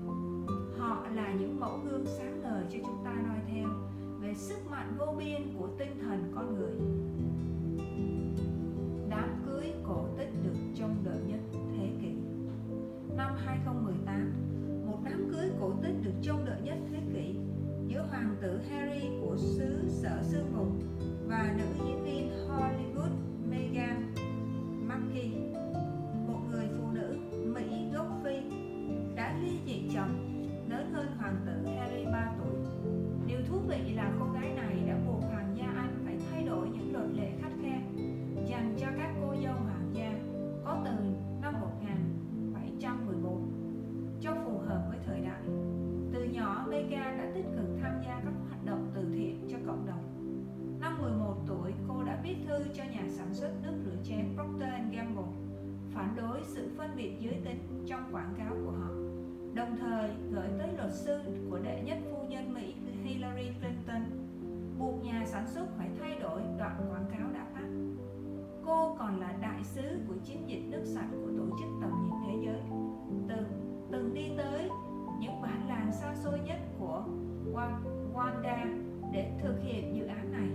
Họ 0.78 1.06
là 1.14 1.34
những 1.34 1.60
mẫu 1.60 1.80
gương 1.86 2.06
sáng 2.06 2.41
ngời 2.41 2.64
cho 2.72 2.80
chúng 2.86 3.06
ta 3.06 3.12
noi 3.28 3.38
theo 3.47 3.68
về 4.20 4.34
sức 4.34 4.68
mạnh 4.72 4.95
vô 4.97 5.16
biên 5.18 5.53
của 5.60 5.68
tinh 5.78 5.99
thần 6.03 6.32
con 6.36 6.56
người. 6.56 6.74
Biệt 56.98 57.12
giới 57.20 57.41
tính 57.46 57.84
trong 57.88 58.04
quảng 58.12 58.34
cáo 58.38 58.56
của 58.66 58.72
họ 58.72 58.89
đồng 59.54 59.78
thời 59.80 60.10
gửi 60.32 60.48
tới 60.60 60.70
luật 60.78 60.93
sư 60.93 61.20
của 61.50 61.60
đệ 61.60 61.82
nhất 61.86 61.98
phu 62.12 62.24
nhân 62.30 62.54
Mỹ 62.54 62.76
Hillary 63.04 63.50
Clinton 63.60 64.02
buộc 64.80 65.04
nhà 65.04 65.24
sản 65.26 65.48
xuất 65.48 65.66
phải 65.78 65.89
thay 66.00 66.20
đổi 66.20 66.41
đoạn 66.58 66.76
quảng 66.91 67.06
cáo 67.12 67.30
đã 67.34 67.46
phát. 67.54 67.68
Cô 68.66 68.96
còn 69.00 69.20
là 69.20 69.34
đại 69.41 69.64
sứ 69.64 69.82
của 70.08 70.14
chiến 70.24 70.50
dịch 70.50 70.64
nước 70.70 70.84
sạch 70.86 71.08
của 71.12 71.32
tổ 71.38 71.58
chức 71.60 71.70
tầm 71.82 71.91
nhìn 72.04 72.14
thế 72.28 72.46
giới, 72.46 72.62
từng 73.30 73.46
từng 73.91 74.14
đi 74.14 74.32
tới 74.38 74.70
những 75.20 75.41
bản 75.41 75.68
làng 75.68 75.91
xa 76.02 76.16
xôi 76.16 76.39
nhất 76.39 76.60
của 76.80 77.04
Wanda 78.14 78.84
để 79.14 79.39
thực 79.43 79.56
hiện 79.64 79.96
dự 79.96 80.06
án 80.06 80.32
này. 80.32 80.50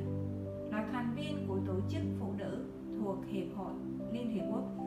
Là 0.71 0.89
thành 0.93 1.15
viên 1.17 1.49
của 1.49 1.59
tổ 1.67 1.75
chức 1.89 2.03
phụ 2.21 2.33
nữ 2.39 2.65
thuộc 2.99 3.17
Hiệp 3.27 3.57
hội 3.57 3.73
Liên 4.13 4.31
Hiệp 4.31 4.45
Quốc. 4.53 4.80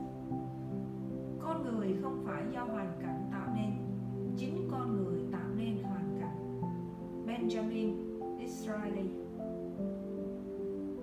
Con 1.44 1.64
người 1.64 1.96
không 2.02 2.24
phải 2.26 2.44
do 2.54 2.64
hoàn 2.64 2.92
cảnh 3.02 3.30
tạo 3.32 3.48
nên, 3.56 3.72
chính 4.38 4.68
con 4.72 4.96
người 4.96 5.20
tạo 5.32 5.50
nên 5.58 5.84
hoàn 5.84 6.20
cảnh. 6.22 6.62
Benjamin 7.26 7.96
israeli. 8.40 9.10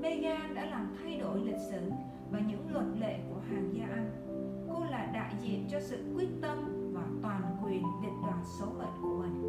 Meghan 0.00 0.54
đã 0.54 0.64
làm 0.64 0.94
thay 1.02 1.16
đổi 1.20 1.40
lịch 1.40 1.60
sử 1.70 1.90
và 2.30 2.40
những 2.48 2.72
luật 2.72 2.86
lệ 3.00 3.20
của 3.28 3.40
hàng 3.50 3.70
gia 3.72 3.86
Anh. 3.86 4.10
Cô 4.68 4.84
là 4.90 5.10
đại 5.14 5.34
diện 5.42 5.66
cho 5.70 5.80
sự 5.80 6.04
quyết 6.16 6.28
tâm 6.40 6.58
và 6.92 7.02
toàn 7.22 7.42
quyền 7.64 7.82
định 8.02 8.22
đoạt 8.22 8.38
số 8.58 8.66
mệnh 8.78 9.02
của 9.02 9.22
mình. 9.22 9.42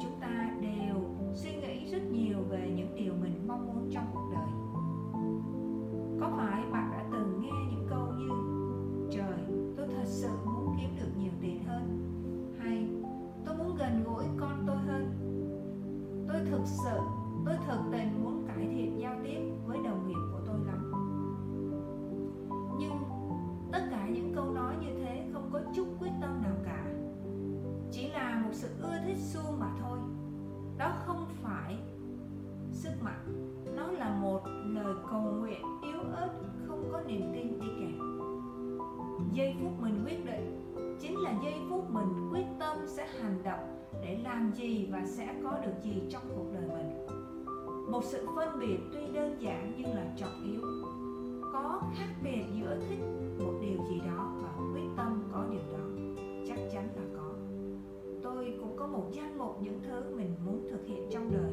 Chúng 0.00 0.20
ta 0.20 0.50
đều 0.60 0.96
suy 1.34 1.50
nghĩ 1.50 1.90
rất 1.90 2.02
nhiều 2.12 2.38
về 2.48 2.72
những 2.76 2.94
điều 2.96 3.12
mình 3.22 3.48
mong 3.48 3.66
muốn 3.66 3.90
trong 3.92 4.04
cuộc 4.14 4.30
đời. 4.32 4.50
Có 6.20 6.36
phải 6.36 6.62
bạn 6.72 6.90
đã 6.92 7.04
từng 7.12 7.40
nghe 7.42 7.70
những 7.70 7.86
câu 7.90 8.06
như, 8.18 8.30
trời 9.10 9.59
thật 9.96 10.04
sự 10.04 10.28
muốn 10.44 10.76
kiếm 10.80 10.96
được 11.00 11.10
nhiều 11.18 11.32
tiền 11.40 11.64
hơn. 11.64 12.06
Hay, 12.58 12.88
tôi 13.46 13.56
muốn 13.56 13.76
gần 13.76 14.04
gũi 14.04 14.24
con 14.36 14.64
tôi 14.66 14.76
hơn. 14.76 15.26
Tôi 16.28 16.40
thực 16.50 16.66
sự, 16.66 16.98
tôi 17.46 17.54
thực 17.66 17.80
tình 17.92 18.24
muốn 18.24 18.46
cải 18.46 18.68
thiện 18.74 19.00
giao 19.00 19.16
tiếp 19.24 19.40
với 19.66 19.78
đồng 19.84 20.08
nghiệp 20.08 20.20
của 20.32 20.40
tôi 20.46 20.56
lắm. 20.66 20.92
Nhưng 22.78 22.92
tất 23.72 23.82
cả 23.90 24.08
những 24.08 24.34
câu 24.34 24.50
nói 24.50 24.74
như 24.80 25.04
thế 25.04 25.30
không 25.32 25.50
có 25.52 25.60
chút 25.74 25.86
quyết 26.00 26.12
tâm 26.20 26.42
nào 26.42 26.54
cả. 26.64 26.86
Chỉ 27.92 28.08
là 28.08 28.42
một 28.44 28.50
sự 28.52 28.68
ưa 28.82 28.98
thích 29.06 29.18
suông 29.18 29.60
mà 29.60 29.70
thôi. 29.80 29.98
Đó 30.78 30.92
không 31.06 31.26
phải 31.42 31.78
sức 32.72 32.92
mạnh. 33.00 33.54
Nó 33.76 33.86
là 33.86 34.14
một 34.20 34.40
lời 34.64 34.94
cầu 35.10 35.20
nguyện 35.20 35.62
yếu 35.82 36.00
ớt, 36.00 36.30
không 36.66 36.88
có 36.92 37.00
niềm 37.00 37.22
tin 37.34 37.39
giây 39.40 39.54
phút 39.60 39.72
mình 39.80 40.04
quyết 40.04 40.26
định. 40.26 40.74
Chính 41.00 41.18
là 41.18 41.34
giây 41.42 41.54
phút 41.70 41.90
mình 41.90 42.30
quyết 42.32 42.46
tâm 42.58 42.78
sẽ 42.86 43.08
hành 43.20 43.42
động 43.44 43.84
để 44.02 44.18
làm 44.24 44.52
gì 44.54 44.88
và 44.92 45.06
sẽ 45.06 45.34
có 45.44 45.58
được 45.64 45.72
gì 45.82 46.02
trong 46.10 46.22
cuộc 46.36 46.46
đời 46.52 46.64
mình. 46.68 47.06
Một 47.90 48.04
sự 48.04 48.26
phân 48.36 48.58
biệt 48.60 48.78
tuy 48.92 49.00
đơn 49.12 49.36
giản 49.40 49.72
nhưng 49.76 49.94
là 49.94 50.06
trọng 50.16 50.44
yếu. 50.52 50.60
Có 51.52 51.80
khác 51.94 52.08
biệt 52.22 52.42
giữa 52.56 52.78
thích 52.88 52.98
một 53.38 53.52
điều 53.60 53.78
gì 53.90 54.00
đó 54.06 54.34
và 54.42 54.64
quyết 54.72 54.88
tâm 54.96 55.22
có 55.32 55.44
điều 55.50 55.62
đó, 55.72 55.84
chắc 56.46 56.58
chắn 56.72 56.88
là 56.96 57.02
có. 57.16 57.30
Tôi 58.22 58.54
cũng 58.60 58.76
có 58.76 58.86
một 58.86 59.04
danh 59.12 59.38
mục 59.38 59.62
những 59.62 59.80
thứ 59.82 60.16
mình 60.16 60.34
muốn 60.46 60.68
thực 60.70 60.86
hiện 60.86 61.08
trong 61.10 61.32
đời, 61.32 61.52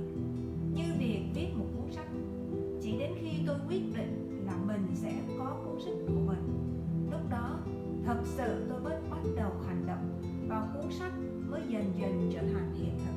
như 0.73 0.93
việc 0.99 1.21
viết 1.35 1.47
một 1.55 1.65
cuốn 1.77 1.91
sách. 1.91 2.09
Chỉ 2.81 2.97
đến 2.99 3.11
khi 3.21 3.29
tôi 3.47 3.55
quyết 3.67 3.81
định 3.97 4.43
là 4.45 4.53
mình 4.67 4.87
sẽ 4.93 5.13
có 5.39 5.55
cuốn 5.65 5.81
sách 5.81 5.97
của 6.07 6.21
mình, 6.25 6.43
lúc 7.11 7.21
đó 7.29 7.59
thật 8.07 8.17
sự 8.23 8.65
tôi 8.69 8.79
mới 8.79 8.95
bắt 9.11 9.21
đầu 9.35 9.51
hành 9.67 9.87
động 9.87 10.21
và 10.47 10.67
cuốn 10.73 10.91
sách 10.91 11.11
mới 11.49 11.61
dần 11.67 11.93
dần 12.01 12.29
trở 12.33 12.39
thành 12.39 12.73
hiện 12.73 12.99
thực. 13.05 13.15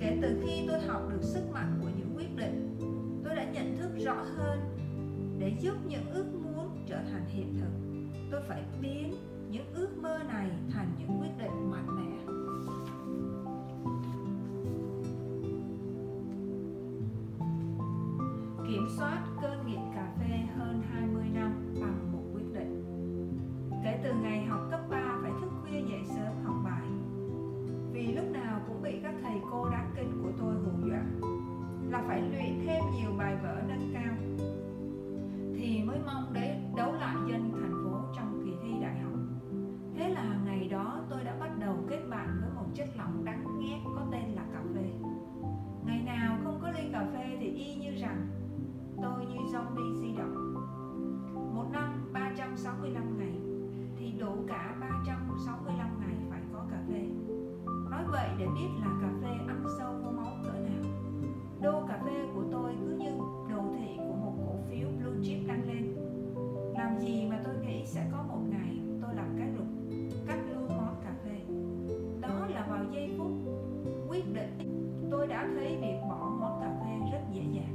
Kể 0.00 0.18
từ 0.22 0.42
khi 0.42 0.64
tôi 0.68 0.80
học 0.80 1.02
được 1.10 1.22
sức 1.22 1.50
mạnh 1.52 1.78
của 1.82 1.88
những 1.98 2.16
quyết 2.16 2.36
định, 2.36 2.76
tôi 3.24 3.34
đã 3.34 3.44
nhận 3.44 3.76
thức 3.76 3.90
rõ 4.04 4.14
hơn 4.36 4.60
để 5.38 5.56
giúp 5.60 5.74
những 5.88 6.10
ước 6.10 6.26
muốn 6.34 6.84
trở 6.86 6.96
thành 7.12 7.26
hiện 7.28 7.54
thực, 7.60 7.70
tôi 8.30 8.40
phải 8.48 8.62
biến 8.82 9.14
những 9.50 9.74
ước 9.74 9.88
mơ 9.96 10.18
này 10.28 10.50
thành 10.70 10.88
những 10.98 11.20
quyết 11.20 11.38
định 11.38 11.70
mạnh 11.70 11.86
mẽ. 11.96 12.32
Kiểm 18.68 18.86
soát 18.96 19.24
cơn 19.42 19.66
nghiện 19.66 19.80
phải 32.14 32.22
luyện 32.22 32.66
thêm 32.66 32.84
nhiều 32.96 33.10
bài 33.18 33.36
vở 33.42 33.62
nâng 33.68 33.90
cao. 33.94 34.14
Thì 35.54 35.82
mới 35.82 35.98
mong 36.06 36.32
để 36.32 36.60
đấu 36.76 36.92
lại 36.92 37.16
dân 37.28 37.52
thành 37.52 37.84
phố 37.84 38.00
trong 38.16 38.42
kỳ 38.44 38.52
thi 38.62 38.70
đại 38.82 38.98
học. 39.00 39.12
Thế 39.96 40.08
là 40.08 40.40
ngày 40.44 40.68
đó 40.68 41.00
tôi 41.10 41.24
đã 41.24 41.36
bắt 41.40 41.50
đầu 41.60 41.76
kết 41.88 42.00
bạn 42.10 42.28
với 42.40 42.50
một 42.54 42.66
chất 42.74 42.88
lỏng 42.96 43.24
đắng 43.24 43.58
nghét 43.60 43.78
có 43.84 44.06
tên 44.12 44.22
là 44.22 44.42
cà 44.52 44.62
phê. 44.74 44.90
Ngày 45.86 46.02
nào 46.06 46.38
không 46.44 46.58
có 46.62 46.70
ly 46.70 46.88
cà 46.92 47.06
phê 47.12 47.36
thì 47.40 47.46
y 47.46 47.74
như 47.74 47.90
rằng, 48.00 48.26
tôi 49.02 49.26
như 49.26 49.36
zombie 49.36 50.00
di 50.00 50.16
động. 50.16 50.54
Một 51.54 51.66
năm 51.72 52.10
365 52.12 53.18
ngày, 53.18 53.40
thì 53.96 54.12
đủ 54.18 54.34
cả 54.48 54.76
365 54.80 56.00
ngày 56.00 56.16
phải 56.30 56.40
có 56.52 56.64
cà 56.70 56.78
phê. 56.88 57.06
Nói 57.90 58.04
vậy 58.12 58.28
để 58.38 58.46
biết 58.46 58.68
là 58.80 58.88
cà 59.02 59.08
phê 59.22 59.30
ăn 59.48 59.64
sâu 59.78 59.92
vào 60.02 60.12
máu 60.12 60.33
đô 61.64 61.80
cà 61.88 61.98
phê 62.04 62.26
của 62.34 62.42
tôi 62.52 62.72
cứ 62.80 62.96
như 62.96 63.10
đồ 63.50 63.62
thị 63.78 63.96
của 63.96 64.14
một 64.14 64.32
cổ 64.46 64.54
phiếu 64.68 64.88
blue 64.88 65.22
chip 65.22 65.38
đăng 65.48 65.68
lên. 65.68 65.96
Làm 66.78 66.98
gì 66.98 67.26
mà 67.30 67.40
tôi 67.44 67.54
nghĩ 67.66 67.86
sẽ 67.86 68.06
có 68.12 68.22
một 68.28 68.40
ngày 68.50 68.78
tôi 69.02 69.14
làm 69.14 69.36
cái 69.38 69.48
luật 69.56 69.68
cắt 70.26 70.38
luôn 70.50 70.68
món 70.68 70.96
cà 71.04 71.14
phê. 71.24 71.40
Đó 72.20 72.46
là 72.48 72.66
vào 72.70 72.84
giây 72.92 73.14
phút 73.18 73.32
quyết 74.08 74.34
định 74.34 74.58
tôi 75.10 75.26
đã 75.26 75.48
thấy 75.54 75.76
việc 75.80 75.98
bỏ 76.08 76.32
món 76.40 76.60
cà 76.60 76.70
phê 76.80 77.12
rất 77.12 77.22
dễ 77.32 77.42
dàng. 77.52 77.74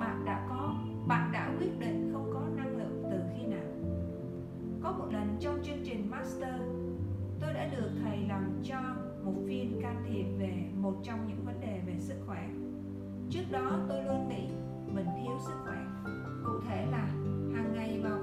Bạn 0.00 0.24
đã 0.24 0.46
có, 0.48 0.74
bạn 1.08 1.30
đã 1.32 1.54
quyết 1.58 1.78
định 1.78 2.10
không 2.12 2.30
có 2.34 2.40
năng 2.56 2.76
lượng 2.76 3.02
từ 3.10 3.18
khi 3.34 3.46
nào. 3.46 3.90
Có 4.82 4.92
một 4.92 5.06
lần 5.10 5.36
trong 5.40 5.58
chương 5.62 5.84
trình 5.84 6.10
master, 6.10 6.54
tôi 7.40 7.54
đã 7.54 7.68
được 7.76 7.90
thầy 8.04 8.18
làm 8.28 8.62
cho 8.62 8.80
một 9.24 9.34
phiên 9.46 9.80
can 9.82 10.04
thiệp 10.08 10.26
về 10.38 10.73
một 10.84 10.94
trong 11.02 11.26
những 11.28 11.44
vấn 11.44 11.60
đề 11.60 11.80
về 11.86 11.98
sức 11.98 12.14
khỏe. 12.26 12.48
Trước 13.30 13.44
đó, 13.50 13.80
tôi 13.88 14.04
luôn 14.04 14.28
nghĩ 14.28 14.48
mình 14.94 15.06
thiếu 15.16 15.38
sức 15.46 15.54
khỏe. 15.64 15.78
Cụ 16.44 16.52
thể 16.68 16.86
là, 16.90 17.06
hàng 17.54 17.72
ngày 17.74 18.00
vào 18.04 18.13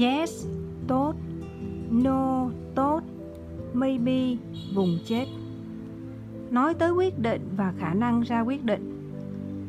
Yes, 0.00 0.46
tốt 0.86 1.14
No, 1.90 2.50
tốt 2.74 3.00
Maybe, 3.72 4.36
vùng 4.74 4.98
chết 5.04 5.26
Nói 6.50 6.74
tới 6.74 6.92
quyết 6.92 7.18
định 7.18 7.48
và 7.56 7.72
khả 7.78 7.94
năng 7.94 8.20
ra 8.20 8.40
quyết 8.40 8.64
định 8.64 8.94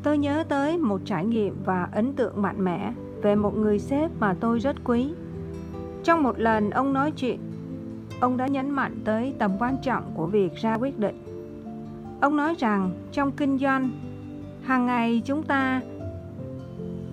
Tôi 0.03 0.17
nhớ 0.17 0.43
tới 0.49 0.77
một 0.77 1.01
trải 1.05 1.25
nghiệm 1.25 1.55
và 1.65 1.89
ấn 1.91 2.13
tượng 2.13 2.41
mạnh 2.41 2.63
mẽ 2.63 2.93
về 3.21 3.35
một 3.35 3.57
người 3.57 3.79
sếp 3.79 4.11
mà 4.19 4.35
tôi 4.39 4.59
rất 4.59 4.75
quý. 4.83 5.13
Trong 6.03 6.23
một 6.23 6.39
lần 6.39 6.69
ông 6.69 6.93
nói 6.93 7.11
chuyện, 7.11 7.39
ông 8.19 8.37
đã 8.37 8.47
nhấn 8.47 8.69
mạnh 8.69 8.95
tới 9.05 9.33
tầm 9.39 9.51
quan 9.59 9.77
trọng 9.83 10.11
của 10.15 10.25
việc 10.25 10.55
ra 10.55 10.75
quyết 10.75 10.99
định. 10.99 11.23
Ông 12.21 12.37
nói 12.37 12.55
rằng 12.57 12.91
trong 13.11 13.31
kinh 13.31 13.57
doanh, 13.57 13.89
hàng 14.63 14.85
ngày 14.85 15.21
chúng 15.25 15.43
ta 15.43 15.81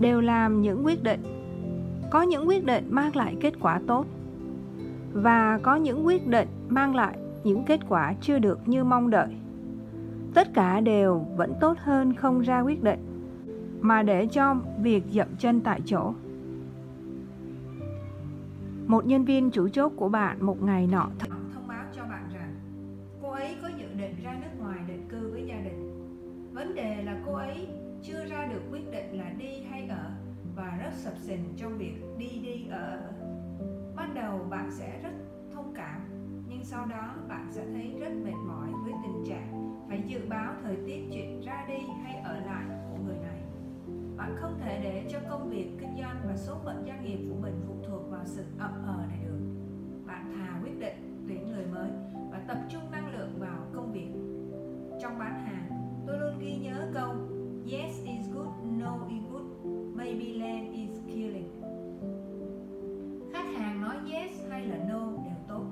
đều 0.01 0.21
làm 0.21 0.63
những 0.63 0.85
quyết 0.85 1.03
định 1.03 1.42
có 2.13 2.23
những 2.23 2.49
quyết 2.49 2.65
định 2.65 2.85
mang 2.91 3.17
lại 3.17 3.37
kết 3.41 3.55
quả 3.61 3.81
tốt 3.87 4.07
và 5.13 5.59
có 5.63 5.77
những 5.77 6.07
quyết 6.07 6.27
định 6.27 6.49
mang 6.69 6.95
lại 6.95 7.19
những 7.45 7.65
kết 7.65 7.81
quả 7.89 8.15
chưa 8.21 8.39
được 8.39 8.69
như 8.69 8.85
mong 8.85 9.11
đợi. 9.11 9.29
Tất 10.35 10.49
cả 10.55 10.81
đều 10.81 11.27
vẫn 11.37 11.53
tốt 11.61 11.79
hơn 11.79 12.15
không 12.15 12.41
ra 12.41 12.61
quyết 12.61 12.83
định, 12.83 13.01
mà 13.81 14.03
để 14.03 14.27
cho 14.27 14.57
việc 14.83 15.05
dậm 15.11 15.27
chân 15.39 15.61
tại 15.61 15.81
chỗ. 15.85 16.15
Một 18.87 19.07
nhân 19.07 19.25
viên 19.25 19.51
chủ 19.51 19.69
chốt 19.69 19.93
của 19.97 20.09
bạn 20.09 20.47
một 20.47 20.63
ngày 20.63 20.87
nọ 20.87 21.09
th- 21.19 21.29
thông 21.55 21.69
báo 21.69 21.85
cho 21.97 22.03
bạn 22.03 22.29
rằng, 22.35 22.55
cô 23.23 23.31
ấy 23.31 23.57
có 23.63 23.69
dự 23.69 23.87
định 23.99 24.15
ra 24.25 24.39
nước 24.43 24.63
ngoài 24.65 24.79
định 24.89 25.09
cư 25.09 25.31
với 25.33 25.45
gia 25.47 25.57
đình. 25.57 25.93
Vấn 26.53 26.75
đề 26.75 27.03
là 27.03 27.17
cô 27.27 27.33
ấy 27.33 27.69
chưa 28.03 28.25
ra 28.31 28.47
được 28.47 28.61
quyết 28.71 28.93
định 28.93 29.19
là 29.19 29.31
đi 29.39 29.63
hay 29.71 29.89
ở 29.89 30.12
và 30.57 30.79
rất 30.83 30.93
sập 30.93 31.19
sình 31.19 31.55
trong 31.57 31.79
việc 31.79 31.95
đi 32.19 32.41
đi 32.43 32.69
ở. 32.71 33.13
Ban 33.97 34.15
đầu 34.15 34.39
bạn 34.51 34.71
sẽ 34.71 35.01
rất 35.03 35.13
thông 35.55 35.73
cảm, 35.75 36.01
nhưng 36.49 36.65
sau 36.65 36.87
đó 36.87 37.15
bạn 37.29 37.49
sẽ 37.51 37.67
thấy 37.67 37.97
rất 38.01 38.13
mệt 38.25 38.37
mỏi 38.47 38.69
với 38.85 38.93
tình 39.03 39.25
trạng 39.27 39.77
phải 39.89 40.03
dự 40.07 40.21
báo 40.29 40.53
thời 40.63 40.77
tiết 40.87 41.09
chuyện 41.13 41.41
ra 41.41 41.65
đi 41.69 41.79
hay 42.05 42.17
ở 42.17 42.41
lại 42.41 42.65
của 42.91 42.99
người 43.05 43.19
này. 43.19 43.43
Bạn 44.17 44.37
không 44.37 44.59
thể 44.61 44.81
để 44.83 45.07
cho 45.11 45.19
công 45.31 45.51
việc, 45.51 45.71
kinh 45.81 45.97
doanh 46.01 46.17
và 46.29 46.37
số 46.37 46.55
phận 46.65 46.85
doanh 46.87 47.05
nghiệp 47.05 47.19
của 47.31 47.37
mình 47.41 47.61
phụ 47.67 47.75
thuộc 47.89 48.11
vào 48.11 48.25
sự 48.25 48.45
ập 48.59 48.73
ờ 48.87 49.05
này 49.09 49.19
được. 49.25 49.41
Bạn 50.07 50.33
thà 50.37 50.61
quyết 50.63 50.81
định 50.81 51.25
tuyển 51.29 51.49
người 51.49 51.67
mới 51.67 51.91
và 52.31 52.43
tập 52.49 52.59
trung 52.69 52.91
năng 52.91 53.13
lượng 53.13 53.39
vào 53.39 53.67
công 53.75 53.93
việc. 53.93 54.11
Trong 55.03 55.19
bán 55.19 55.45
hàng, 55.45 55.69
tôi 56.07 56.19
luôn 56.19 56.39
ghi 56.39 56.57
nhớ 56.57 56.91
câu, 56.95 57.15
yes 57.73 58.05
is 58.05 58.35
good, 58.35 58.49
no 58.79 58.99
is 59.09 59.23
good. 59.33 59.52
Babyland 60.03 60.43
land 60.43 60.75
is 60.75 60.99
killing. 61.07 61.49
Khách 63.33 63.55
hàng 63.57 63.81
nói 63.81 63.97
yes 64.13 64.31
hay 64.51 64.67
là 64.67 64.77
no 64.89 65.01
đều 65.25 65.37
tốt. 65.49 65.65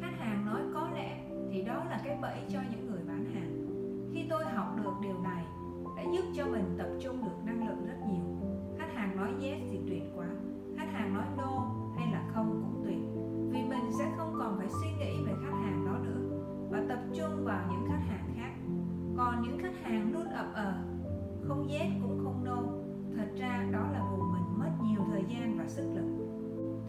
Khách 0.00 0.18
hàng 0.18 0.46
nói 0.46 0.60
có 0.74 0.88
lẽ 0.94 1.24
thì 1.50 1.62
đó 1.62 1.84
là 1.90 2.00
cái 2.04 2.18
bẫy 2.22 2.38
cho 2.48 2.58
những 2.70 2.90
người 2.90 3.00
bán 3.08 3.24
hàng. 3.24 3.66
Khi 4.14 4.26
tôi 4.30 4.44
học 4.44 4.76
được 4.76 4.92
điều 5.02 5.18
này, 5.22 5.44
đã 5.96 6.02
giúp 6.12 6.24
cho 6.36 6.46
mình 6.46 6.64
tập 6.78 6.88
trung 7.00 7.24
được 7.24 7.44
năng 7.44 7.68
lượng 7.68 7.86
rất 7.86 7.96
nhiều. 8.08 8.52
Khách 8.78 8.94
hàng 8.94 9.16
nói 9.16 9.28
yes 9.42 9.62
thì 9.70 9.80
tuyệt 9.88 10.02
quá. 10.16 10.26
Khách 10.76 10.92
hàng 10.92 11.14
nói 11.14 11.26
no 11.36 11.74
hay 11.96 12.12
là 12.12 12.30
không 12.34 12.62
cũng 12.62 12.84
tuyệt. 12.84 13.00
Vì 13.52 13.68
mình 13.68 13.92
sẽ 13.98 14.12
không 14.16 14.34
còn 14.38 14.58
phải 14.58 14.68
suy 14.82 14.88
nghĩ 14.98 15.24
về 15.26 15.32
khách 15.42 15.58
hàng 15.62 15.86
đó 15.86 15.98
nữa 16.02 16.40
và 16.70 16.82
tập 16.88 16.98
trung 17.14 17.44
vào 17.44 17.68
những 17.70 17.88
khách 17.88 18.04
hàng 18.08 18.32
khác. 18.36 18.52
Còn 19.16 19.42
những 19.42 19.58
khách 19.58 19.82
hàng 19.82 20.12
luôn 20.12 20.28
ập 20.28 20.46
ờ 20.54 20.74
không 21.42 21.68
yes 21.68 21.92
cũng 22.02 22.20
không 22.24 22.44
no 22.44 22.77
thật 23.18 23.28
ra 23.36 23.66
đó 23.72 23.86
là 23.92 24.02
vụ 24.10 24.22
mình 24.22 24.58
mất 24.58 24.70
nhiều 24.82 25.00
thời 25.10 25.24
gian 25.28 25.58
và 25.58 25.68
sức 25.68 25.92
lực. 25.94 26.26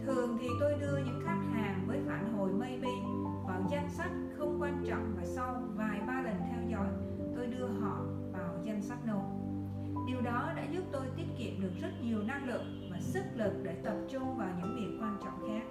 Thường 0.06 0.38
thì 0.40 0.48
tôi 0.60 0.74
đưa 0.80 0.96
những 0.96 1.20
khách 1.26 1.42
hàng 1.52 1.84
với 1.86 2.00
phản 2.06 2.32
hồi 2.32 2.52
maybe 2.52 2.88
vào 3.46 3.62
danh 3.70 3.90
sách 3.90 4.10
không 4.38 4.58
quan 4.60 4.84
trọng 4.88 5.14
và 5.16 5.24
sau 5.24 5.62
vài 5.76 6.00
ba 6.06 6.22
lần 6.22 6.34
theo 6.50 6.70
dõi, 6.70 6.88
tôi 7.36 7.46
đưa 7.46 7.66
họ 7.66 8.04
vào 8.32 8.54
danh 8.64 8.82
sách 8.82 9.06
no. 9.06 9.20
Điều 10.06 10.20
đó 10.20 10.52
đã 10.56 10.64
giúp 10.72 10.84
tôi 10.92 11.06
tiết 11.16 11.26
kiệm 11.38 11.60
được 11.62 11.72
rất 11.80 11.90
nhiều 12.02 12.18
năng 12.22 12.48
lượng 12.48 12.88
và 12.92 13.00
sức 13.00 13.24
lực 13.34 13.52
để 13.62 13.74
tập 13.84 13.96
trung 14.10 14.36
vào 14.38 14.48
những 14.62 14.76
việc 14.76 14.98
quan 15.00 15.16
trọng 15.24 15.48
khác. 15.48 15.62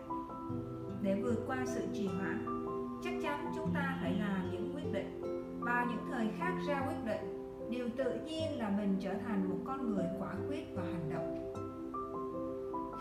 Để 1.01 1.21
vượt 1.21 1.43
qua 1.47 1.65
sự 1.65 1.81
trì 1.93 2.07
hoãn, 2.07 2.65
chắc 3.03 3.13
chắn 3.21 3.51
chúng 3.55 3.73
ta 3.73 3.97
phải 4.01 4.13
làm 4.13 4.51
những 4.51 4.75
quyết 4.75 4.91
định 4.93 5.21
và 5.59 5.85
những 5.89 6.11
thời 6.11 6.29
khắc 6.39 6.53
ra 6.67 6.85
quyết 6.87 7.05
định 7.05 7.38
điều 7.69 7.89
tự 7.97 8.19
nhiên 8.25 8.57
là 8.57 8.69
mình 8.77 8.95
trở 8.99 9.13
thành 9.13 9.49
một 9.49 9.57
con 9.65 9.89
người 9.89 10.05
quả 10.19 10.35
quyết 10.47 10.63
và 10.75 10.83
hành 10.83 11.09
động. 11.09 11.53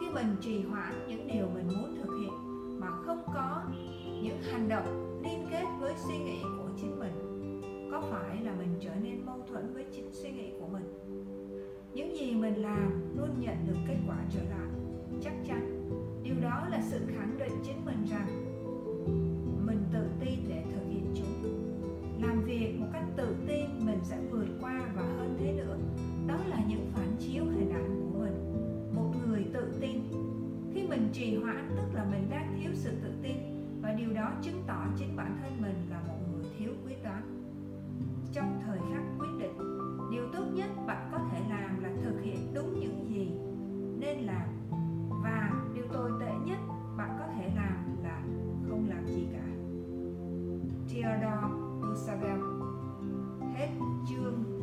Khi 0.01 0.07
mình 0.15 0.37
trì 0.41 0.63
hoãn 0.63 0.95
những 1.09 1.27
điều 1.27 1.47
mình 1.55 1.67
muốn 1.67 1.97
thực 1.97 2.19
hiện 2.21 2.33
mà 2.81 2.91
không 2.91 3.23
có 3.35 3.63
những 4.23 4.41
hành 4.43 4.69
động 4.69 5.21
liên 5.23 5.47
kết 5.51 5.65
với 5.81 5.93
suy 5.97 6.19
nghĩ 6.19 6.43
của 6.43 6.69
chính 6.81 6.99
mình, 7.01 7.13
có 7.93 8.01
phải 8.01 8.43
là 8.45 8.55
mình 8.59 8.75
trở 8.81 8.95
nên 9.03 9.27
mâu 9.27 9.45
thuẫn 9.49 9.75
với 9.75 9.87
chính 9.93 10.13
suy 10.13 10.31
nghĩ 10.31 10.53
của 10.61 10.67
mình? 10.67 10.85
Những 11.95 12.17
gì 12.17 12.35
mình 12.35 12.55
làm 12.55 13.17
luôn 13.17 13.29
nhận 13.39 13.57
được 13.67 13.79
kết 13.89 13.97
quả 14.09 14.17
trở 14.31 14.41
lại, 14.41 14.69
chắc 15.23 15.33
chắn. 15.47 15.91
Điều 16.23 16.35
đó 16.43 16.67
là 16.71 16.81
sự 16.83 17.01
khẳng 17.17 17.39
định 17.39 17.53
chính 17.63 17.85
mình 17.85 18.05
rằng 18.11 18.29
mình 19.67 19.85
tự 19.93 20.09
tin 20.21 20.39
để 20.49 20.65
thực 20.75 20.88
làm 22.21 22.45
việc 22.45 22.81
một 22.81 22.87
cách 22.93 23.05
tự 23.17 23.37
tin, 23.49 23.67
mình 23.87 23.99
sẽ 24.03 24.19
vượt 24.31 24.47
qua 24.61 24.81
và 24.95 25.03
hơn 25.03 25.37
thế 25.41 25.53
nữa. 25.53 25.77
Đó 26.27 26.37
là 26.49 26.59
những 26.69 26.87
phản 26.93 27.17
chiếu 27.19 27.45
hình 27.45 27.71
ảnh 27.71 28.11
của 28.13 28.19
mình. 28.19 28.55
Một 28.95 29.15
người 29.27 29.47
tự 29.53 29.73
tin. 29.81 30.01
Khi 30.75 30.87
mình 30.89 31.09
trì 31.13 31.37
hoãn, 31.37 31.75
tức 31.77 31.95
là 31.95 32.05
mình 32.11 32.31
đang 32.31 32.59
thiếu 32.61 32.71
sự 32.75 32.91
tự 33.03 33.13
tin, 33.23 33.37
và 33.83 33.93
điều 33.93 34.13
đó 34.13 34.33
chứng 34.43 34.63
tỏ 34.67 34.87
chính 34.99 35.17
bản 35.17 35.39
thân 35.43 35.53
mình 35.63 35.87
là 35.91 36.01
một 36.09 36.19
người 36.33 36.45
thiếu 36.59 36.71
quyết 36.85 37.05
đoán. 37.05 37.23
Trong 38.33 38.61
thời 38.67 38.79
khắc 38.93 39.03
quyết 39.19 39.29
định, 39.39 39.59
điều 40.11 40.29
tốt 40.33 40.45
nhất 40.55 40.71
bạn 40.87 41.09
có 41.13 41.19
thể 41.31 41.41
làm 41.51 41.83
là 41.83 41.91
thực 42.03 42.23
hiện 42.23 42.55
đúng 42.55 42.81
những 42.81 43.07
gì 43.09 43.29
nên 44.01 44.19
làm. 44.19 44.49
Và 45.23 45.53
điều 45.75 45.85
tồi 45.93 46.11
tệ 46.21 46.33
nhất 46.47 46.59
bạn 46.97 47.17
có 47.19 47.27
thể 47.37 47.51
làm 47.57 48.03
là 48.03 48.23
không 48.69 48.89
làm 48.89 49.07
gì 49.07 49.27
cả. 49.33 49.45
Theodore 50.89 51.68
Instagram 51.95 52.41
hết 53.55 53.69
chương 54.09 54.58